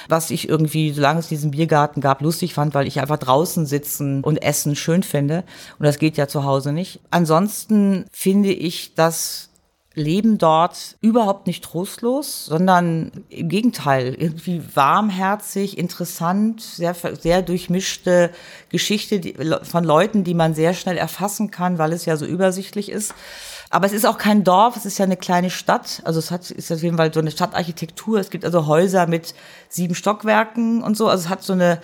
Was 0.09 0.31
ich 0.31 0.49
irgendwie, 0.49 0.93
solange 0.93 1.19
es 1.19 1.29
diesen 1.29 1.51
Biergarten 1.51 2.01
gab, 2.01 2.23
lustig 2.23 2.55
fand, 2.55 2.73
weil 2.73 2.87
ich 2.87 3.01
einfach 3.01 3.19
draußen 3.19 3.67
sitzen 3.67 4.23
und 4.23 4.41
essen 4.41 4.77
schön 4.77 5.03
finde. 5.03 5.43
Und 5.79 5.87
das 5.87 5.99
geht 5.99 6.17
ja 6.17 6.29
zu 6.29 6.45
Hause 6.45 6.73
nicht. 6.73 7.01
Ansonsten 7.11 8.07
finde 8.13 8.53
ich, 8.53 8.95
dass 8.95 9.51
Leben 9.95 10.39
dort 10.39 10.97
überhaupt 11.01 11.47
nicht 11.47 11.65
trostlos, 11.65 12.47
sondern 12.47 13.13
im 13.29 13.49
Gegenteil, 13.49 14.15
irgendwie 14.15 14.63
warmherzig, 14.75 15.77
interessant, 15.77 16.61
sehr, 16.63 16.95
sehr 16.95 17.43
durchmischte 17.43 18.31
Geschichte 18.71 19.21
von 19.65 19.85
Leuten, 19.85 20.25
die 20.25 20.35
man 20.35 20.55
sehr 20.55 20.75
schnell 20.75 20.97
erfassen 20.97 21.51
kann, 21.51 21.79
weil 21.79 21.93
es 21.93 22.07
ja 22.07 22.17
so 22.17 22.25
übersichtlich 22.25 22.91
ist. 22.91 23.15
Aber 23.73 23.87
es 23.87 23.95
ist 23.95 24.05
auch 24.05 24.19
kein 24.19 24.45
Dorf, 24.45 24.77
es 24.77 24.85
ist 24.85 24.99
ja 24.99 25.07
eine 25.07 25.17
kleine 25.17 25.49
Stadt. 25.49 26.03
Also 26.05 26.19
es 26.19 26.31
hat, 26.31 26.51
ist 26.51 26.71
auf 26.71 26.83
jeden 26.83 26.99
Fall 26.99 27.13
so 27.13 27.21
eine 27.21 27.31
Stadtarchitektur. 27.31 28.21
Es 28.21 28.29
gibt 28.29 28.45
also 28.45 28.67
Häuser 28.67 29.07
mit 29.07 29.35
sieben 29.71 29.95
Stockwerken 29.95 30.83
und 30.83 30.95
so. 30.95 31.09
Also 31.09 31.25
es 31.25 31.29
hat 31.31 31.43
so 31.43 31.55
eine, 31.55 31.81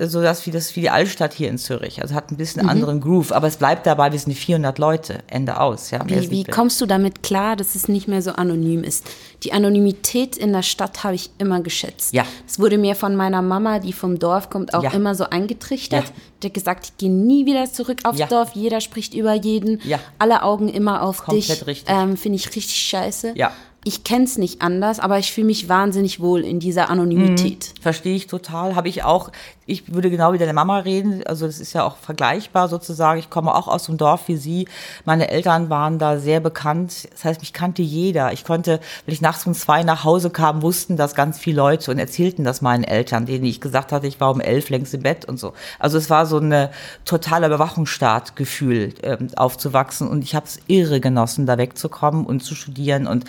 so 0.00 0.20
das 0.20 0.44
wie 0.46 0.50
das 0.50 0.74
wie 0.76 0.80
die 0.80 0.90
Altstadt 0.90 1.32
hier 1.32 1.48
in 1.48 1.58
Zürich. 1.58 2.02
Also 2.02 2.14
hat 2.14 2.30
ein 2.30 2.36
bisschen 2.36 2.64
Mhm. 2.64 2.68
anderen 2.68 3.00
Groove. 3.00 3.32
Aber 3.32 3.46
es 3.46 3.56
bleibt 3.56 3.86
dabei, 3.86 4.12
wir 4.12 4.18
sind 4.18 4.34
400 4.34 4.78
Leute. 4.78 5.20
Ende 5.28 5.60
aus. 5.60 5.90
Ja, 5.90 6.00
Wie, 6.06 6.30
wie 6.30 6.44
kommst 6.44 6.80
du 6.80 6.86
damit 6.86 7.22
klar, 7.22 7.56
dass 7.56 7.74
es 7.74 7.88
nicht 7.88 8.08
mehr 8.08 8.20
so 8.20 8.32
anonym 8.32 8.82
ist? 8.84 9.06
Die 9.44 9.52
Anonymität 9.52 10.36
in 10.36 10.52
der 10.52 10.62
Stadt 10.62 11.04
habe 11.04 11.14
ich 11.14 11.30
immer 11.38 11.60
geschätzt. 11.60 12.12
Ja. 12.12 12.24
Das 12.46 12.58
wurde 12.58 12.78
mir 12.78 12.94
von 12.96 13.16
meiner 13.16 13.42
Mama, 13.42 13.78
die 13.78 13.92
vom 13.92 14.18
Dorf 14.18 14.50
kommt, 14.50 14.74
auch 14.74 14.82
Ja. 14.82 14.90
immer 14.92 15.14
so 15.14 15.24
eingetrichtert. 15.30 16.04
Ja. 16.04 16.10
Die 16.42 16.46
hat 16.48 16.54
gesagt, 16.54 16.84
ich 16.86 16.96
gehe 16.98 17.10
nie 17.10 17.46
wieder 17.46 17.70
zurück 17.72 18.00
aufs 18.04 18.18
Ja. 18.18 18.26
Dorf. 18.26 18.50
Jeder 18.54 18.80
spricht 18.80 19.14
über 19.14 19.34
jeden. 19.34 19.80
Ja. 19.84 19.98
Alle 20.18 20.42
Augen 20.42 20.68
immer 20.68 21.02
auf 21.02 21.18
Komplett 21.24 21.48
dich. 21.60 21.66
richtig. 21.66 21.84
Ähm, 21.94 22.16
Finde 22.16 22.36
ich 22.36 22.46
richtig 22.48 22.76
scheiße. 22.76 23.32
Ja. 23.36 23.52
Ich 23.88 24.02
kenne 24.02 24.24
es 24.24 24.36
nicht 24.36 24.62
anders, 24.62 24.98
aber 24.98 25.20
ich 25.20 25.30
fühle 25.30 25.46
mich 25.46 25.68
wahnsinnig 25.68 26.18
wohl 26.18 26.40
in 26.40 26.58
dieser 26.58 26.90
Anonymität. 26.90 27.72
Verstehe 27.80 28.16
ich 28.16 28.26
total. 28.26 28.74
Habe 28.74 28.88
ich 28.88 29.04
auch, 29.04 29.30
ich 29.64 29.94
würde 29.94 30.10
genau 30.10 30.32
wie 30.32 30.38
deine 30.38 30.54
Mama 30.54 30.78
reden. 30.80 31.22
Also 31.24 31.46
das 31.46 31.60
ist 31.60 31.72
ja 31.72 31.84
auch 31.84 31.96
vergleichbar 31.96 32.66
sozusagen. 32.66 33.20
Ich 33.20 33.30
komme 33.30 33.54
auch 33.54 33.68
aus 33.68 33.88
einem 33.88 33.96
Dorf 33.96 34.26
wie 34.26 34.38
sie. 34.38 34.66
Meine 35.04 35.28
Eltern 35.28 35.70
waren 35.70 36.00
da 36.00 36.18
sehr 36.18 36.40
bekannt. 36.40 37.08
Das 37.12 37.24
heißt, 37.24 37.40
mich 37.40 37.52
kannte 37.52 37.82
jeder. 37.82 38.32
Ich 38.32 38.42
konnte, 38.42 38.80
wenn 39.04 39.14
ich 39.14 39.20
nachts 39.20 39.46
um 39.46 39.54
zwei 39.54 39.84
nach 39.84 40.02
Hause 40.02 40.30
kam, 40.30 40.62
wussten 40.62 40.96
das 40.96 41.14
ganz 41.14 41.38
viele 41.38 41.58
Leute 41.58 41.92
und 41.92 42.00
erzählten 42.00 42.42
das 42.42 42.62
meinen 42.62 42.82
Eltern, 42.82 43.24
denen 43.24 43.44
ich 43.44 43.60
gesagt 43.60 43.92
hatte, 43.92 44.08
ich 44.08 44.18
war 44.18 44.32
um 44.32 44.40
elf 44.40 44.68
längst 44.68 44.94
im 44.94 45.02
Bett 45.02 45.26
und 45.26 45.38
so. 45.38 45.52
Also 45.78 45.96
es 45.96 46.10
war 46.10 46.26
so 46.26 46.38
eine 46.38 46.72
totale 47.04 47.46
Überwachungsstaat-Gefühl, 47.46 48.94
ähm, 49.04 49.28
aufzuwachsen. 49.36 50.08
Und 50.08 50.24
ich 50.24 50.34
habe 50.34 50.46
es 50.46 50.58
irre 50.66 50.98
genossen, 50.98 51.46
da 51.46 51.56
wegzukommen 51.56 52.26
und 52.26 52.42
zu 52.42 52.56
studieren. 52.56 53.06
Und 53.06 53.24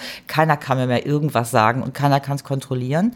keiner 0.47 0.57
kann 0.57 0.77
mir 0.77 0.87
mehr 0.87 1.05
irgendwas 1.05 1.51
sagen 1.51 1.83
und 1.83 1.93
keiner 1.93 2.21
kann 2.21 2.37
es 2.37 2.43
kontrollieren. 2.45 3.15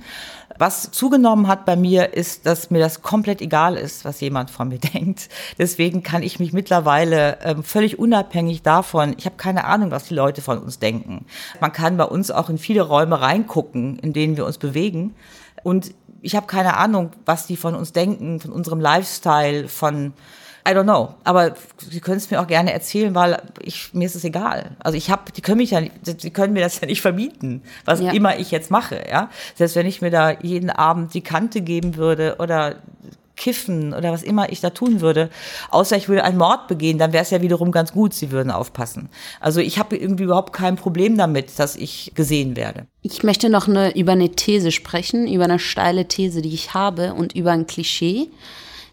Was 0.57 0.91
zugenommen 0.91 1.47
hat 1.47 1.65
bei 1.65 1.77
mir, 1.77 2.13
ist, 2.13 2.45
dass 2.45 2.69
mir 2.69 2.79
das 2.79 3.01
komplett 3.01 3.41
egal 3.41 3.77
ist, 3.77 4.03
was 4.03 4.19
jemand 4.19 4.51
von 4.51 4.67
mir 4.67 4.79
denkt. 4.93 5.29
Deswegen 5.57 6.03
kann 6.03 6.23
ich 6.23 6.39
mich 6.39 6.51
mittlerweile 6.51 7.37
ähm, 7.43 7.63
völlig 7.63 7.97
unabhängig 7.97 8.63
davon, 8.63 9.15
ich 9.17 9.25
habe 9.25 9.37
keine 9.37 9.63
Ahnung, 9.63 9.91
was 9.91 10.09
die 10.09 10.13
Leute 10.13 10.41
von 10.41 10.57
uns 10.57 10.79
denken. 10.79 11.25
Man 11.61 11.71
kann 11.71 11.95
bei 11.95 12.03
uns 12.03 12.31
auch 12.31 12.49
in 12.49 12.57
viele 12.57 12.81
Räume 12.81 13.21
reingucken, 13.21 13.97
in 13.99 14.11
denen 14.11 14.35
wir 14.35 14.45
uns 14.45 14.57
bewegen. 14.57 15.15
Und 15.63 15.93
ich 16.21 16.35
habe 16.35 16.47
keine 16.47 16.75
Ahnung, 16.75 17.11
was 17.25 17.47
die 17.47 17.55
von 17.55 17.75
uns 17.75 17.93
denken, 17.93 18.41
von 18.41 18.51
unserem 18.51 18.81
Lifestyle, 18.81 19.69
von 19.69 20.13
I 20.67 20.71
don't 20.73 20.83
know, 20.83 21.15
aber 21.23 21.55
Sie 21.77 21.99
können 21.99 22.17
es 22.17 22.29
mir 22.29 22.39
auch 22.39 22.47
gerne 22.47 22.71
erzählen, 22.71 23.15
weil 23.15 23.41
ich, 23.61 23.93
mir 23.93 24.05
ist 24.05 24.15
es 24.15 24.23
egal. 24.23 24.71
Also 24.79 24.97
ich 24.97 25.09
habe, 25.09 25.31
die 25.31 25.41
können 25.41 25.57
mich 25.57 25.71
ja, 25.71 25.81
sie 26.03 26.29
können 26.29 26.53
mir 26.53 26.61
das 26.61 26.79
ja 26.79 26.87
nicht 26.87 27.01
verbieten, 27.01 27.63
was 27.85 27.99
Ja. 27.99 28.11
immer 28.11 28.37
ich 28.37 28.51
jetzt 28.51 28.69
mache, 28.69 29.03
ja. 29.09 29.29
Selbst 29.55 29.75
wenn 29.75 29.87
ich 29.87 30.01
mir 30.01 30.11
da 30.11 30.31
jeden 30.31 30.69
Abend 30.69 31.13
die 31.13 31.21
Kante 31.21 31.61
geben 31.61 31.95
würde 31.95 32.35
oder 32.39 32.75
kiffen 33.35 33.93
oder 33.95 34.11
was 34.11 34.21
immer 34.21 34.51
ich 34.51 34.61
da 34.61 34.69
tun 34.69 35.01
würde, 35.01 35.31
außer 35.71 35.97
ich 35.97 36.07
würde 36.07 36.23
einen 36.23 36.37
Mord 36.37 36.67
begehen, 36.67 36.99
dann 36.99 37.11
wäre 37.11 37.23
es 37.23 37.31
ja 37.31 37.41
wiederum 37.41 37.71
ganz 37.71 37.91
gut, 37.91 38.13
sie 38.13 38.29
würden 38.29 38.51
aufpassen. 38.51 39.09
Also 39.39 39.61
ich 39.61 39.79
habe 39.79 39.97
irgendwie 39.97 40.25
überhaupt 40.25 40.53
kein 40.53 40.75
Problem 40.75 41.17
damit, 41.17 41.57
dass 41.57 41.75
ich 41.75 42.11
gesehen 42.13 42.55
werde. 42.55 42.85
Ich 43.01 43.23
möchte 43.23 43.49
noch 43.49 43.67
eine, 43.67 43.97
über 43.97 44.11
eine 44.11 44.29
These 44.29 44.71
sprechen, 44.71 45.27
über 45.27 45.45
eine 45.45 45.57
steile 45.57 46.07
These, 46.07 46.43
die 46.43 46.53
ich 46.53 46.75
habe 46.75 47.15
und 47.15 47.33
über 47.33 47.49
ein 47.51 47.65
Klischee. 47.65 48.27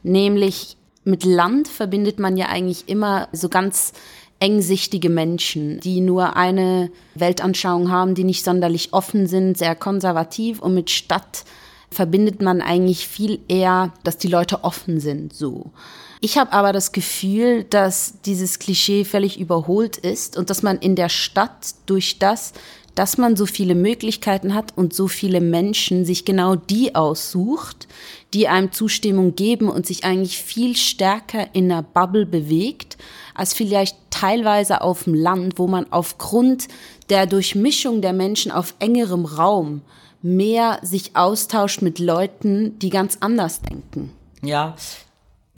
Nämlich 0.03 0.78
mit 1.09 1.25
Land 1.25 1.69
verbindet 1.69 2.19
man 2.19 2.37
ja 2.37 2.47
eigentlich 2.47 2.89
immer 2.89 3.29
so 3.33 3.49
ganz 3.49 3.93
engsichtige 4.41 5.09
Menschen, 5.09 5.81
die 5.81 6.01
nur 6.01 6.37
eine 6.37 6.91
Weltanschauung 7.15 7.91
haben, 7.91 8.15
die 8.15 8.25
nicht 8.25 8.45
sonderlich 8.45 8.93
offen 8.93 9.27
sind, 9.27 9.59
sehr 9.59 9.75
konservativ 9.75 10.61
und 10.61 10.75
mit 10.75 10.91
Stadt 10.91 11.45
verbindet 11.91 12.43
man 12.43 12.61
eigentlich 12.61 13.09
viel 13.09 13.41
eher, 13.49 13.93
dass 14.05 14.19
die 14.19 14.29
Leute 14.29 14.63
offen 14.63 15.01
sind, 15.01 15.33
so. 15.33 15.73
Ich 16.21 16.37
habe 16.37 16.53
aber 16.53 16.73
das 16.73 16.93
Gefühl, 16.93 17.65
dass 17.65 18.15
dieses 18.25 18.59
Klischee 18.59 19.05
völlig 19.05 19.39
überholt 19.39 19.97
ist 19.97 20.37
und 20.37 20.51
dass 20.51 20.63
man 20.63 20.79
in 20.79 20.97
der 20.97 21.09
Stadt 21.09 21.75
durch 21.87 22.19
das, 22.19 22.53
dass 22.99 23.17
man 23.17 23.37
so 23.37 23.47
viele 23.47 23.77
Möglichkeiten 23.77 24.55
hat 24.55 24.77
und 24.77 24.93
so 24.93 25.07
viele 25.07 25.41
Menschen 25.41 26.05
sich 26.05 26.25
genau 26.25 26.57
die 26.57 26.97
aussucht, 26.97 27.87
die 28.35 28.49
einem 28.49 28.73
Zustimmung 28.73 29.37
geben 29.37 29.69
und 29.69 29.87
sich 29.87 30.03
eigentlich 30.03 30.39
viel 30.39 30.75
stärker 30.75 31.55
in 31.55 31.71
einer 31.71 31.85
Bubble 31.85 32.27
bewegt, 32.27 32.99
als 33.37 33.55
vielleicht 33.55 33.97
teilweise 34.11 34.81
auf 34.81 35.05
dem 35.05 35.15
Land, 35.15 35.61
wo 35.61 35.69
man 35.69 35.87
aufgrund 35.93 36.67
der 37.09 37.27
Durchmischung 37.27 38.03
der 38.03 38.13
Menschen 38.13 38.51
auf 38.51 38.75
engerem 38.81 39.27
Raum 39.27 39.83
mehr 40.21 40.81
sich 40.83 41.15
austauscht 41.15 41.83
mit 41.83 42.01
Leuten, 42.01 42.81
die 42.81 42.91
ganz 42.91 43.19
anders 43.21 43.63
denken. 43.63 44.11
Ja, 44.43 44.75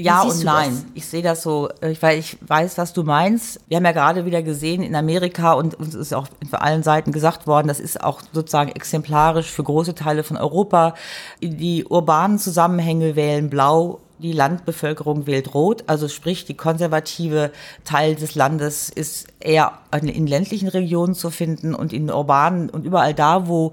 ja 0.04 0.22
und 0.22 0.44
nein. 0.44 0.84
Ich 0.94 1.06
sehe 1.06 1.22
das 1.22 1.42
so, 1.42 1.68
äh, 1.80 1.94
weil 2.00 2.18
ich 2.18 2.38
weiß, 2.40 2.78
was 2.78 2.92
du 2.92 3.02
meinst. 3.02 3.60
Wir 3.68 3.76
haben 3.76 3.84
ja 3.84 3.92
gerade 3.92 4.24
wieder 4.24 4.42
gesehen 4.42 4.82
in 4.82 4.94
Amerika 4.94 5.52
und 5.52 5.74
uns 5.74 5.94
ist 5.94 6.12
auch 6.12 6.28
von 6.48 6.58
allen 6.58 6.82
Seiten 6.82 7.12
gesagt 7.12 7.46
worden, 7.46 7.68
das 7.68 7.80
ist 7.80 8.02
auch 8.02 8.20
sozusagen 8.32 8.70
exemplarisch 8.72 9.50
für 9.50 9.62
große 9.62 9.94
Teile 9.94 10.22
von 10.22 10.36
Europa. 10.36 10.94
Die 11.42 11.84
urbanen 11.84 12.38
Zusammenhänge 12.38 13.16
wählen 13.16 13.50
blau, 13.50 14.00
die 14.18 14.32
Landbevölkerung 14.32 15.26
wählt 15.26 15.54
rot, 15.54 15.84
also 15.86 16.08
sprich 16.08 16.44
die 16.44 16.56
konservative 16.56 17.50
Teil 17.84 18.14
des 18.14 18.34
Landes 18.34 18.90
ist 18.90 19.28
eher 19.40 19.72
in 19.92 20.26
ländlichen 20.26 20.68
Regionen 20.68 21.14
zu 21.14 21.30
finden 21.30 21.74
und 21.74 21.92
in 21.92 22.10
urbanen 22.10 22.70
und 22.70 22.84
überall 22.84 23.14
da, 23.14 23.48
wo 23.48 23.72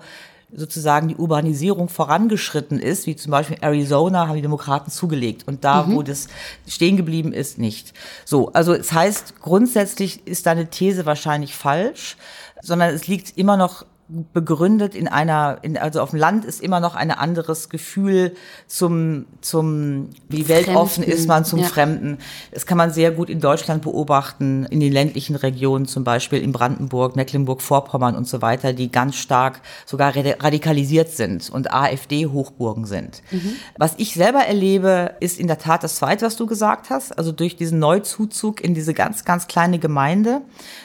sozusagen 0.51 1.09
die 1.09 1.15
Urbanisierung 1.15 1.89
vorangeschritten 1.89 2.79
ist, 2.79 3.05
wie 3.05 3.15
zum 3.15 3.31
Beispiel 3.31 3.57
in 3.57 3.63
Arizona, 3.63 4.27
haben 4.27 4.35
die 4.35 4.41
Demokraten 4.41 4.91
zugelegt. 4.91 5.47
Und 5.47 5.63
da, 5.63 5.83
mhm. 5.83 5.95
wo 5.95 6.03
das 6.03 6.27
stehen 6.67 6.95
geblieben 6.95 7.33
ist, 7.33 7.57
nicht. 7.57 7.93
So, 8.23 8.51
also 8.53 8.73
es 8.73 8.93
heißt, 8.93 9.41
grundsätzlich 9.41 10.25
ist 10.25 10.45
deine 10.45 10.69
These 10.69 11.05
wahrscheinlich 11.05 11.55
falsch, 11.55 12.17
sondern 12.61 12.93
es 12.93 13.07
liegt 13.07 13.37
immer 13.37 13.57
noch 13.57 13.85
begründet 14.33 14.95
in 14.95 15.09
einer, 15.09 15.57
in, 15.63 15.77
also 15.77 16.01
auf 16.01 16.11
dem 16.11 16.19
Land 16.19 16.45
ist 16.45 16.61
immer 16.61 16.79
noch 16.79 16.95
ein 16.95 17.11
anderes 17.11 17.67
Gefühl 17.67 18.35
zum, 18.65 19.25
zum, 19.41 20.09
wie 20.29 20.47
weltoffen 20.47 21.03
ist 21.03 21.27
man 21.27 21.43
zum 21.43 21.59
ja. 21.59 21.65
Fremden. 21.65 22.19
Das 22.51 22.65
kann 22.65 22.77
man 22.77 22.91
sehr 22.91 23.11
gut 23.11 23.29
in 23.29 23.41
Deutschland 23.41 23.81
beobachten, 23.81 24.65
in 24.69 24.79
den 24.79 24.93
ländlichen 24.93 25.35
Regionen, 25.35 25.87
zum 25.87 26.05
Beispiel 26.05 26.41
in 26.41 26.53
Brandenburg, 26.53 27.17
Mecklenburg-Vorpommern 27.17 28.15
und 28.15 28.27
so 28.27 28.41
weiter, 28.41 28.71
die 28.71 28.89
ganz 28.89 29.15
stark 29.15 29.61
sogar 29.85 30.13
radikalisiert 30.15 31.09
sind 31.09 31.49
und 31.49 31.73
AfD-Hochburgen 31.73 32.85
sind. 32.85 33.21
Mhm. 33.31 33.55
Was 33.77 33.95
ich 33.97 34.13
selber 34.13 34.39
erlebe, 34.39 35.15
ist 35.19 35.37
in 35.37 35.47
der 35.47 35.57
Tat 35.57 35.83
das 35.83 35.97
Zweite, 35.97 36.25
was 36.25 36.37
du 36.37 36.45
gesagt 36.45 36.89
hast, 36.89 37.17
also 37.17 37.33
durch 37.33 37.57
diesen 37.57 37.79
Neuzuzug 37.79 38.61
in 38.61 38.73
diese 38.73 38.93
ganz, 38.93 39.25
ganz 39.25 39.47
kleine 39.47 39.79
Gemeinde 39.79 40.41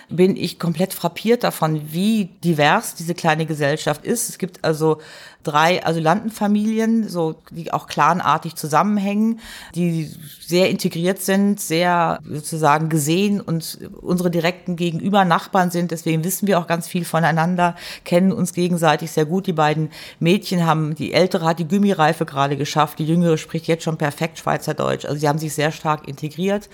bin 0.08 0.36
ich 0.36 0.58
komplett 0.58 0.92
frappiert 0.92 1.42
davon, 1.44 1.92
wie 1.92 2.26
divers 2.44 2.94
diese 2.94 3.11
kleine 3.14 3.46
Gesellschaft 3.46 4.04
ist. 4.04 4.28
Es 4.28 4.38
gibt 4.38 4.64
also 4.64 5.00
drei 5.42 5.84
Asylantenfamilien, 5.84 7.08
so, 7.08 7.36
die 7.50 7.72
auch 7.72 7.86
clanartig 7.86 8.54
zusammenhängen, 8.54 9.40
die 9.74 10.10
sehr 10.40 10.70
integriert 10.70 11.20
sind, 11.20 11.60
sehr 11.60 12.20
sozusagen 12.28 12.88
gesehen 12.88 13.40
und 13.40 13.78
unsere 14.00 14.30
direkten 14.30 14.76
Gegenüber 14.76 15.24
Nachbarn 15.24 15.70
sind. 15.70 15.90
Deswegen 15.90 16.24
wissen 16.24 16.46
wir 16.46 16.58
auch 16.58 16.66
ganz 16.66 16.86
viel 16.86 17.04
voneinander, 17.04 17.74
kennen 18.04 18.32
uns 18.32 18.52
gegenseitig 18.52 19.10
sehr 19.10 19.24
gut. 19.24 19.46
Die 19.46 19.52
beiden 19.52 19.90
Mädchen 20.20 20.66
haben, 20.66 20.94
die 20.94 21.12
ältere 21.12 21.46
hat 21.46 21.58
die 21.58 21.68
Gummireife 21.68 22.26
gerade 22.26 22.56
geschafft, 22.56 22.98
die 22.98 23.06
jüngere 23.06 23.38
spricht 23.38 23.66
jetzt 23.66 23.84
schon 23.84 23.96
perfekt 23.96 24.38
Schweizerdeutsch. 24.38 25.04
Also 25.06 25.18
sie 25.18 25.28
haben 25.28 25.38
sich 25.38 25.54
sehr 25.54 25.72
stark 25.72 26.06
integriert. 26.06 26.68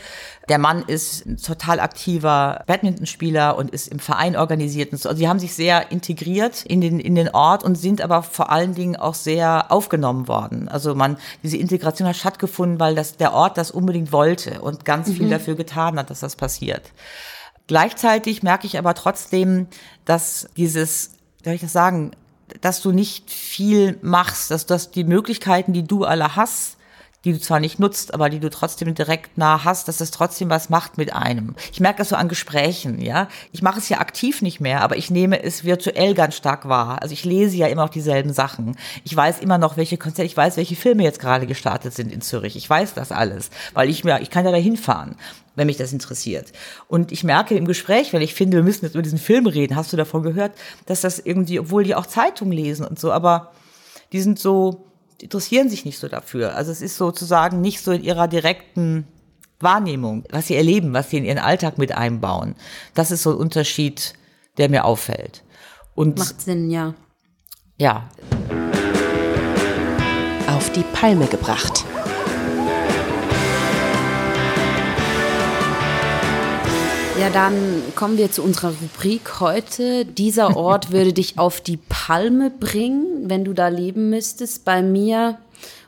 Der 0.48 0.58
Mann 0.58 0.82
ist 0.86 1.26
ein 1.26 1.36
total 1.36 1.78
aktiver 1.78 2.64
Badmintonspieler 2.66 3.56
und 3.56 3.70
ist 3.70 3.88
im 3.88 3.98
Verein 3.98 4.36
organisiert. 4.36 4.92
Also 4.92 5.14
sie 5.14 5.28
haben 5.28 5.38
sich 5.38 5.54
sehr 5.54 5.92
integriert 5.92 6.64
in 6.64 6.80
den, 6.80 6.98
in 7.00 7.14
den 7.14 7.28
Ort 7.28 7.62
und 7.62 7.76
sind 7.76 8.00
aber 8.00 8.22
vor 8.22 8.50
allen 8.58 8.74
Dingen 8.74 8.96
auch 8.96 9.14
sehr 9.14 9.70
aufgenommen 9.70 10.28
worden. 10.28 10.68
Also 10.68 10.94
man, 10.94 11.16
diese 11.42 11.56
Integration 11.56 12.08
hat 12.08 12.16
stattgefunden, 12.16 12.80
weil 12.80 12.94
das, 12.94 13.16
der 13.16 13.32
Ort 13.32 13.56
das 13.56 13.70
unbedingt 13.70 14.12
wollte 14.12 14.60
und 14.60 14.84
ganz 14.84 15.10
viel 15.10 15.26
mhm. 15.26 15.30
dafür 15.30 15.54
getan 15.54 15.98
hat, 15.98 16.10
dass 16.10 16.20
das 16.20 16.36
passiert. 16.36 16.92
Gleichzeitig 17.68 18.42
merke 18.42 18.66
ich 18.66 18.78
aber 18.78 18.94
trotzdem, 18.94 19.68
dass 20.04 20.48
dieses, 20.56 21.12
soll 21.44 21.54
ich 21.54 21.60
das 21.60 21.72
sagen, 21.72 22.12
dass 22.60 22.80
du 22.80 22.92
nicht 22.92 23.30
viel 23.30 23.98
machst, 24.02 24.50
dass, 24.50 24.66
dass 24.66 24.90
die 24.90 25.04
Möglichkeiten, 25.04 25.72
die 25.72 25.86
du 25.86 26.04
alle 26.04 26.34
hast, 26.34 26.77
die 27.28 27.34
du 27.34 27.40
zwar 27.40 27.60
nicht 27.60 27.78
nutzt, 27.78 28.14
aber 28.14 28.30
die 28.30 28.40
du 28.40 28.48
trotzdem 28.48 28.94
direkt 28.94 29.36
nah 29.36 29.64
hast, 29.64 29.86
dass 29.86 29.98
das 29.98 30.10
trotzdem 30.10 30.48
was 30.50 30.70
macht 30.70 30.96
mit 30.96 31.12
einem. 31.12 31.54
Ich 31.72 31.80
merke 31.80 31.98
das 31.98 32.08
so 32.08 32.16
an 32.16 32.28
Gesprächen, 32.28 33.00
ja. 33.00 33.28
Ich 33.52 33.62
mache 33.62 33.78
es 33.78 33.88
ja 33.88 33.98
aktiv 33.98 34.40
nicht 34.42 34.60
mehr, 34.60 34.80
aber 34.82 34.96
ich 34.96 35.10
nehme 35.10 35.42
es 35.42 35.64
virtuell 35.64 36.14
ganz 36.14 36.36
stark 36.36 36.68
wahr. 36.68 37.02
Also 37.02 37.12
ich 37.12 37.24
lese 37.24 37.56
ja 37.56 37.66
immer 37.66 37.82
noch 37.82 37.90
dieselben 37.90 38.32
Sachen. 38.32 38.76
Ich 39.04 39.14
weiß 39.14 39.40
immer 39.40 39.58
noch, 39.58 39.76
welche 39.76 39.98
Konzerte, 39.98 40.26
ich 40.26 40.36
weiß, 40.36 40.56
welche 40.56 40.76
Filme 40.76 41.02
jetzt 41.02 41.20
gerade 41.20 41.46
gestartet 41.46 41.94
sind 41.94 42.12
in 42.12 42.22
Zürich. 42.22 42.56
Ich 42.56 42.68
weiß 42.68 42.94
das 42.94 43.12
alles, 43.12 43.50
weil 43.74 43.90
ich 43.90 44.04
mir, 44.04 44.20
ich 44.20 44.30
kann 44.30 44.44
ja 44.44 44.50
da 44.50 44.56
hinfahren 44.56 45.16
wenn 45.54 45.66
mich 45.66 45.76
das 45.76 45.92
interessiert. 45.92 46.52
Und 46.86 47.10
ich 47.10 47.24
merke 47.24 47.56
im 47.56 47.66
Gespräch, 47.66 48.12
wenn 48.12 48.22
ich 48.22 48.32
finde, 48.32 48.58
wir 48.58 48.62
müssen 48.62 48.84
jetzt 48.84 48.94
über 48.94 49.02
diesen 49.02 49.18
Film 49.18 49.48
reden, 49.48 49.74
hast 49.74 49.92
du 49.92 49.96
davon 49.96 50.22
gehört, 50.22 50.52
dass 50.86 51.00
das 51.00 51.18
irgendwie, 51.18 51.58
obwohl 51.58 51.82
die 51.82 51.96
auch 51.96 52.06
Zeitung 52.06 52.52
lesen 52.52 52.86
und 52.86 53.00
so, 53.00 53.10
aber 53.10 53.50
die 54.12 54.20
sind 54.20 54.38
so, 54.38 54.87
interessieren 55.20 55.68
sich 55.68 55.84
nicht 55.84 55.98
so 55.98 56.08
dafür. 56.08 56.54
Also 56.54 56.70
es 56.72 56.82
ist 56.82 56.96
sozusagen 56.96 57.60
nicht 57.60 57.82
so 57.82 57.92
in 57.92 58.02
ihrer 58.02 58.28
direkten 58.28 59.06
Wahrnehmung, 59.60 60.24
was 60.30 60.46
sie 60.46 60.54
erleben, 60.54 60.92
was 60.92 61.10
sie 61.10 61.18
in 61.18 61.24
ihren 61.24 61.38
Alltag 61.38 61.78
mit 61.78 61.92
einbauen. 61.92 62.54
Das 62.94 63.10
ist 63.10 63.22
so 63.22 63.30
ein 63.30 63.36
Unterschied, 63.36 64.14
der 64.56 64.68
mir 64.68 64.84
auffällt. 64.84 65.44
Und 65.94 66.18
Macht 66.18 66.40
Sinn, 66.40 66.70
ja. 66.70 66.94
Ja. 67.76 68.08
Auf 70.48 70.70
die 70.72 70.84
Palme 70.92 71.26
gebracht. 71.26 71.84
Ja, 77.20 77.30
dann 77.30 77.82
kommen 77.96 78.16
wir 78.16 78.30
zu 78.30 78.44
unserer 78.44 78.72
Rubrik 78.80 79.40
heute. 79.40 80.04
Dieser 80.04 80.56
Ort 80.56 80.92
würde 80.92 81.12
dich 81.12 81.36
auf 81.36 81.60
die 81.60 81.76
Palme 81.76 82.48
bringen, 82.48 83.28
wenn 83.28 83.44
du 83.44 83.54
da 83.54 83.66
leben 83.66 84.08
müsstest. 84.08 84.64
Bei 84.64 84.82
mir, 84.82 85.38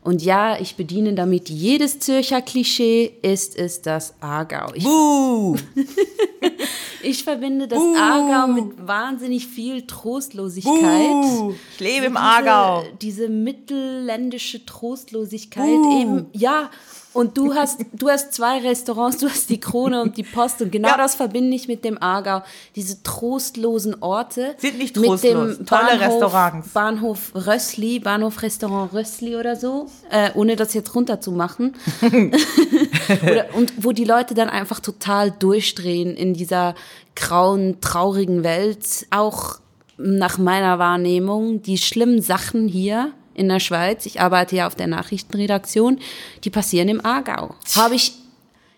und 0.03 0.23
ja, 0.23 0.59
ich 0.59 0.75
bediene 0.75 1.15
damit 1.15 1.49
jedes 1.49 2.01
Zürcher 2.01 2.43
Klischee, 2.43 3.13
ist 3.23 3.57
es 3.57 3.81
das 3.81 4.15
Aargau. 4.21 4.73
Ich, 4.75 4.85
ich 7.03 7.23
verbinde 7.23 7.69
das 7.69 7.79
Buh. 7.79 7.95
Aargau 7.97 8.53
mit 8.53 8.89
wahnsinnig 8.89 9.47
viel 9.47 9.87
Trostlosigkeit. 9.87 10.75
Buh. 10.75 11.55
Ich 11.75 11.81
lebe 11.81 12.07
im 12.07 12.17
Aargau. 12.17 12.83
Diese 13.01 13.29
mittelländische 13.29 14.67
Trostlosigkeit 14.67 15.65
Buh. 15.65 16.01
eben, 16.01 16.27
ja, 16.33 16.71
und 17.13 17.37
du 17.37 17.55
hast, 17.55 17.85
du 17.93 18.09
hast 18.09 18.33
zwei 18.35 18.59
Restaurants, 18.59 19.19
du 19.19 19.29
hast 19.29 19.51
die 19.51 19.59
Krone 19.59 20.01
und 20.01 20.17
die 20.17 20.23
Post 20.23 20.63
und 20.63 20.71
genau 20.71 20.91
ja. 20.91 20.97
das 20.97 21.17
verbinde 21.17 21.57
ich 21.57 21.67
mit 21.67 21.85
dem 21.85 22.01
Aargau. 22.01 22.43
Diese 22.77 23.03
trostlosen 23.03 24.01
Orte. 24.01 24.55
Sind 24.59 24.79
nicht 24.79 24.95
trostlos, 24.95 25.23
mit 25.23 25.33
dem 25.59 25.67
tolle 25.67 25.99
Bahnhof, 25.99 26.01
Restaurants. 26.01 26.69
Bahnhof 26.69 27.33
Rössli, 27.35 27.99
Bahnhof 27.99 28.43
Restaurant 28.43 28.93
Rössli 28.93 29.37
oder 29.37 29.57
so, 29.57 29.87
äh, 30.11 30.31
ohne 30.35 30.55
das 30.55 30.73
jetzt 30.75 30.95
runterzumachen. 30.95 31.75
oder, 33.23 33.55
und 33.55 33.73
wo 33.85 33.91
die 33.91 34.05
Leute 34.05 34.35
dann 34.35 34.49
einfach 34.49 34.79
total 34.79 35.33
durchdrehen 35.33 36.15
in 36.15 36.35
dieser 36.35 36.77
grauen, 37.17 37.81
traurigen 37.81 38.45
Welt. 38.45 39.07
Auch 39.11 39.59
nach 39.97 40.39
meiner 40.39 40.79
Wahrnehmung, 40.79 41.61
die 41.63 41.77
schlimmen 41.77 42.23
Sachen 42.23 42.69
hier 42.69 43.13
in 43.35 43.49
der 43.49 43.61
Schweiz, 43.61 44.07
ich 44.07 44.21
arbeite 44.21 44.57
ja 44.57 44.67
auf 44.67 44.75
der 44.75 44.87
Nachrichtenredaktion, 44.87 46.01
die 46.45 46.51
passieren 46.51 46.89
im 46.89 47.05
Aargau. 47.05 47.55
Habe 47.77 47.95
ich 47.95 48.13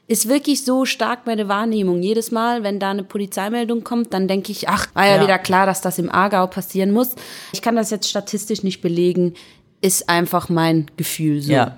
ist 0.09 0.29
wirklich 0.29 0.65
so 0.65 0.85
stark 0.85 1.27
meine 1.27 1.49
Wahrnehmung. 1.49 2.03
Jedes 2.03 2.33
Mal, 2.33 2.63
wenn 2.63 2.79
da 2.79 2.91
eine 2.91 3.05
Polizeimeldung 3.05 3.83
kommt, 3.83 4.13
dann 4.13 4.29
denke 4.29 4.53
ich, 4.53 4.69
ach, 4.69 4.89
war 4.95 5.07
ja, 5.07 5.17
ja, 5.17 5.23
wieder 5.23 5.39
klar, 5.39 5.65
dass 5.65 5.81
das 5.81 5.99
im 5.99 6.11
Aargau 6.11 6.47
passieren 6.49 6.91
muss. 6.91 7.15
Ich 7.53 7.63
kann 7.63 7.77
das 7.77 7.91
jetzt 7.91 8.09
statistisch 8.09 8.63
nicht 8.63 8.83
belegen, 8.83 9.35
ist 9.81 10.09
einfach 10.09 10.49
mein 10.49 10.91
Gefühl 10.97 11.41
so. 11.41 11.53
Ja, 11.53 11.77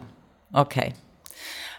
okay. 0.53 0.95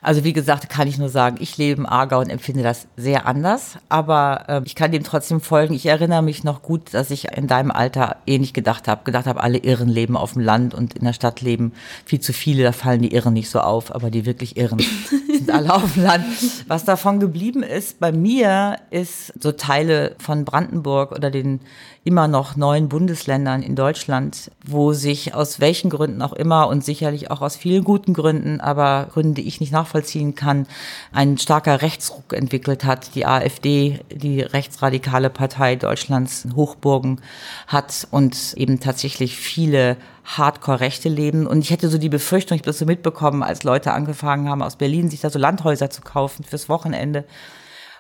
Also 0.06 0.24
wie 0.24 0.34
gesagt, 0.34 0.70
kann 0.70 0.88
ich 0.88 1.00
nur 1.00 1.10
sagen, 1.10 1.38
ich 1.40 1.58
lebe 1.58 1.82
im 1.82 1.88
Aargau 1.88 2.20
und 2.20 2.30
empfinde 2.30 2.62
das 2.62 2.86
sehr 2.96 3.26
anders, 3.26 3.80
aber 3.90 4.44
äh, 4.48 4.62
ich 4.64 4.76
kann 4.76 4.92
dem 4.92 5.04
trotzdem 5.04 5.42
folgen. 5.42 5.74
Ich 5.74 5.88
erinnere 5.88 6.22
mich 6.22 6.44
noch 6.44 6.62
gut, 6.62 6.94
dass 6.94 7.10
ich 7.10 7.36
in 7.36 7.48
deinem 7.48 7.72
Alter 7.72 8.18
ähnlich 8.28 8.54
gedacht 8.54 8.88
habe, 8.88 9.04
gedacht 9.04 9.26
habe, 9.26 9.42
alle 9.42 9.58
Irren 9.58 9.90
leben 9.90 10.16
auf 10.16 10.34
dem 10.34 10.44
Land 10.44 10.76
und 10.76 10.94
in 10.94 11.06
der 11.06 11.14
Stadt 11.14 11.42
leben 11.42 11.74
viel 12.06 12.20
zu 12.20 12.34
viele, 12.34 12.62
da 12.62 12.72
fallen 12.72 13.02
die 13.02 13.16
Irren 13.16 13.34
nicht 13.34 13.50
so 13.50 13.62
auf, 13.62 13.96
aber 13.96 14.12
die 14.12 14.28
wirklich 14.28 14.58
Irren 14.58 14.78
sind 15.34 15.50
alle 15.50 15.74
auf 15.74 15.96
dem 15.96 16.04
Land. 16.04 16.26
Was 16.68 16.86
davon 16.86 17.20
geblieben 17.20 17.64
ist 17.64 18.00
bei 18.00 18.12
mir, 18.12 18.78
ist 18.92 19.34
so 19.42 19.54
Teile 19.54 20.16
von 20.20 20.46
Brandenburg 20.46 21.14
oder 21.14 21.32
den 21.32 21.62
immer 22.06 22.28
noch 22.28 22.56
neun 22.56 22.88
Bundesländern 22.88 23.64
in 23.64 23.76
Deutschland, 23.76 24.52
wo 24.64 24.94
sich 24.94 25.34
aus 25.34 25.60
welchen 25.60 25.90
Gründen 25.90 26.22
auch 26.22 26.34
immer 26.34 26.68
und 26.68 26.86
sicherlich 26.86 27.32
auch 27.32 27.42
aus 27.42 27.56
vielen 27.56 27.84
guten 27.84 28.14
Gründen, 28.14 28.62
aber 28.62 29.08
Gründen, 29.12 29.34
die 29.34 29.48
ich 29.48 29.60
nicht 29.60 29.74
nachvollziehen 29.74 30.36
kann, 30.36 30.68
ein 31.12 31.40
starker 31.40 31.82
Rechtsruck 31.82 32.32
entwickelt 32.34 32.86
hat. 32.86 33.16
Die 33.16 33.26
AfD, 33.26 34.02
die 34.12 34.42
rechtsradikale 34.42 35.32
Partei 35.32 35.76
Deutschlands, 35.78 36.48
Hochburgen 36.56 37.22
hat 37.66 38.08
und 38.12 38.54
eben 38.56 38.80
tatsächlich 38.80 39.36
viele 39.36 39.98
Hardcore-Rechte 40.26 41.10
leben. 41.10 41.48
Und 41.48 41.62
ich 41.62 41.72
hätte 41.72 41.90
so 41.90 41.98
die 41.98 42.10
Befürchtung, 42.10 42.56
ich 42.56 42.62
habe 42.62 42.70
das 42.70 42.78
so 42.78 42.86
mitbekommen, 42.86 43.42
als 43.42 43.64
Leute 43.64 43.94
angefangen 43.94 44.48
haben, 44.48 44.62
aus 44.62 44.76
Berlin 44.76 45.10
sich 45.10 45.22
da 45.22 45.32
so 45.32 45.40
Landhäuser 45.40 45.90
zu 45.90 46.04
kaufen 46.04 46.44
fürs 46.44 46.70
Wochenende 46.70 47.26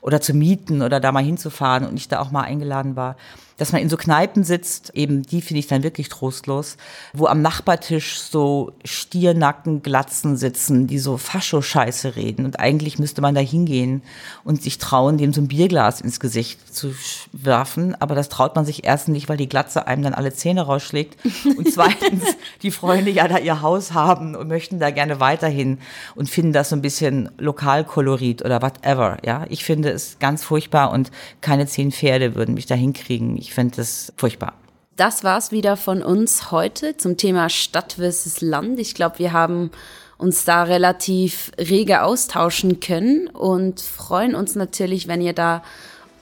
oder 0.02 0.22
zu 0.22 0.36
mieten 0.36 0.84
oder 0.84 1.00
da 1.00 1.12
mal 1.12 1.24
hinzufahren 1.24 1.88
und 1.88 1.98
ich 1.98 2.08
da 2.08 2.20
auch 2.20 2.30
mal 2.30 2.44
eingeladen 2.44 2.96
war, 2.96 3.16
dass 3.58 3.72
man 3.72 3.82
in 3.82 3.90
so 3.90 3.98
Kneipen 3.98 4.44
sitzt, 4.44 4.92
eben 4.96 5.24
die 5.24 5.42
finde 5.42 5.60
ich 5.60 5.68
dann 5.68 5.84
wirklich 5.84 6.10
trostlos, 6.10 6.76
wo 7.14 7.28
am 7.28 7.42
Nachbartisch 7.42 8.20
so 8.20 8.74
Stiernacken, 8.84 9.82
Glatzen 9.82 10.36
sitzen, 10.36 10.88
die 10.88 11.00
so 11.00 11.18
Fascho-Scheiße 11.18 12.16
reden. 12.16 12.46
Und 12.46 12.60
eigentlich 12.60 13.00
müsste 13.00 13.22
man 13.22 13.34
da 13.34 13.42
hingehen 13.42 14.02
und 14.44 14.62
sich 14.62 14.78
trauen, 14.78 15.18
dem 15.18 15.32
so 15.32 15.42
ein 15.42 15.48
Bierglas 15.48 16.02
ins 16.02 16.20
Gesicht 16.20 16.76
zu 16.76 16.94
werfen. 17.32 17.96
Aber 18.02 18.16
das 18.16 18.30
traut 18.30 18.56
man 18.56 18.66
sich 18.66 18.84
erstens 18.84 19.14
nicht, 19.14 19.30
weil 19.30 19.38
die 19.38 19.50
Glatze 19.50 19.88
einem 19.88 20.04
dann 20.04 20.14
alle 20.14 20.34
Zähne 20.34 20.64
rausschlägt. 20.64 21.18
Und 21.58 21.72
zweitens, 21.74 22.24
die 22.62 22.72
Freunde 22.72 23.12
ja 23.12 23.28
da 23.28 23.38
ihr 23.38 23.62
Haus 23.62 23.94
haben 23.94 24.36
und 24.36 24.50
möchten 24.50 24.80
da 24.80 24.90
gerne 24.90 25.20
weiterhin 25.22 25.80
und 26.16 26.30
finden 26.30 26.52
das 26.52 26.70
so 26.70 26.76
ein 26.76 26.82
bisschen 26.82 27.30
Lokalkolorit 27.38 28.44
oder 28.44 28.62
whatever. 28.62 29.18
Ja, 29.24 29.46
ich 29.50 29.64
finde 29.64 29.92
es 29.92 30.18
ganz 30.20 30.44
furchtbar 30.44 30.92
und 30.92 31.12
keine 31.40 31.68
zehn 31.68 31.92
Pferde 31.92 32.36
würden 32.36 32.56
mich 32.56 32.66
da 32.66 32.76
hinkriegen. 32.76 33.38
Ich 33.46 33.54
finde 33.54 33.76
das 33.76 34.12
furchtbar. 34.18 34.54
Das 34.96 35.24
war's 35.24 35.52
wieder 35.52 35.78
von 35.78 36.02
uns 36.02 36.50
heute 36.50 36.98
zum 36.98 37.16
Thema 37.16 37.50
Stadt 37.50 37.94
versus 37.94 38.42
Land. 38.42 38.80
Ich 38.80 38.96
glaube, 38.96 39.20
wir 39.20 39.34
haben 39.34 39.70
uns 40.18 40.46
da 40.46 40.64
relativ 40.64 41.52
rege 41.60 42.02
austauschen 42.02 42.80
können 42.80 43.28
und 43.28 43.82
freuen 43.82 44.34
uns 44.34 44.56
natürlich, 44.56 45.08
wenn 45.08 45.22
ihr 45.22 45.34
da 45.34 45.62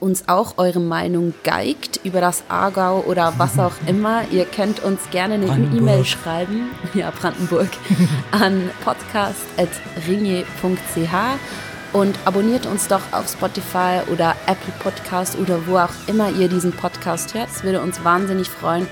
uns 0.00 0.28
auch 0.28 0.58
eure 0.58 0.80
Meinung 0.80 1.32
geigt 1.44 2.00
über 2.04 2.20
das 2.20 2.44
Aargau 2.50 3.02
oder 3.06 3.32
was 3.38 3.58
auch 3.58 3.72
immer. 3.86 4.28
Ihr 4.30 4.44
könnt 4.44 4.84
uns 4.84 5.00
gerne 5.10 5.34
eine 5.34 5.46
E-Mail 5.46 6.04
schreiben, 6.04 6.72
ja, 6.92 7.10
Brandenburg, 7.10 7.70
an 8.32 8.70
podcast.ringe.ch 8.84 11.73
und 11.94 12.18
abonniert 12.24 12.66
uns 12.66 12.88
doch 12.88 13.00
auf 13.12 13.28
Spotify 13.28 14.00
oder 14.12 14.34
Apple 14.46 14.74
Podcast 14.80 15.38
oder 15.38 15.66
wo 15.66 15.78
auch 15.78 15.92
immer 16.06 16.28
ihr 16.28 16.48
diesen 16.48 16.72
Podcast 16.72 17.32
hört. 17.34 17.48
Es 17.48 17.62
würde 17.62 17.80
uns 17.80 18.04
wahnsinnig 18.04 18.50
freuen 18.50 18.86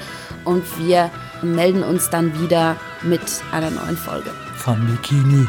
und 0.44 0.64
wir 0.78 1.10
melden 1.42 1.82
uns 1.82 2.08
dann 2.08 2.40
wieder 2.40 2.76
mit 3.02 3.42
einer 3.50 3.70
neuen 3.70 3.96
Folge. 3.96 4.30
Von 4.56 4.86
Bikini. 4.86 5.46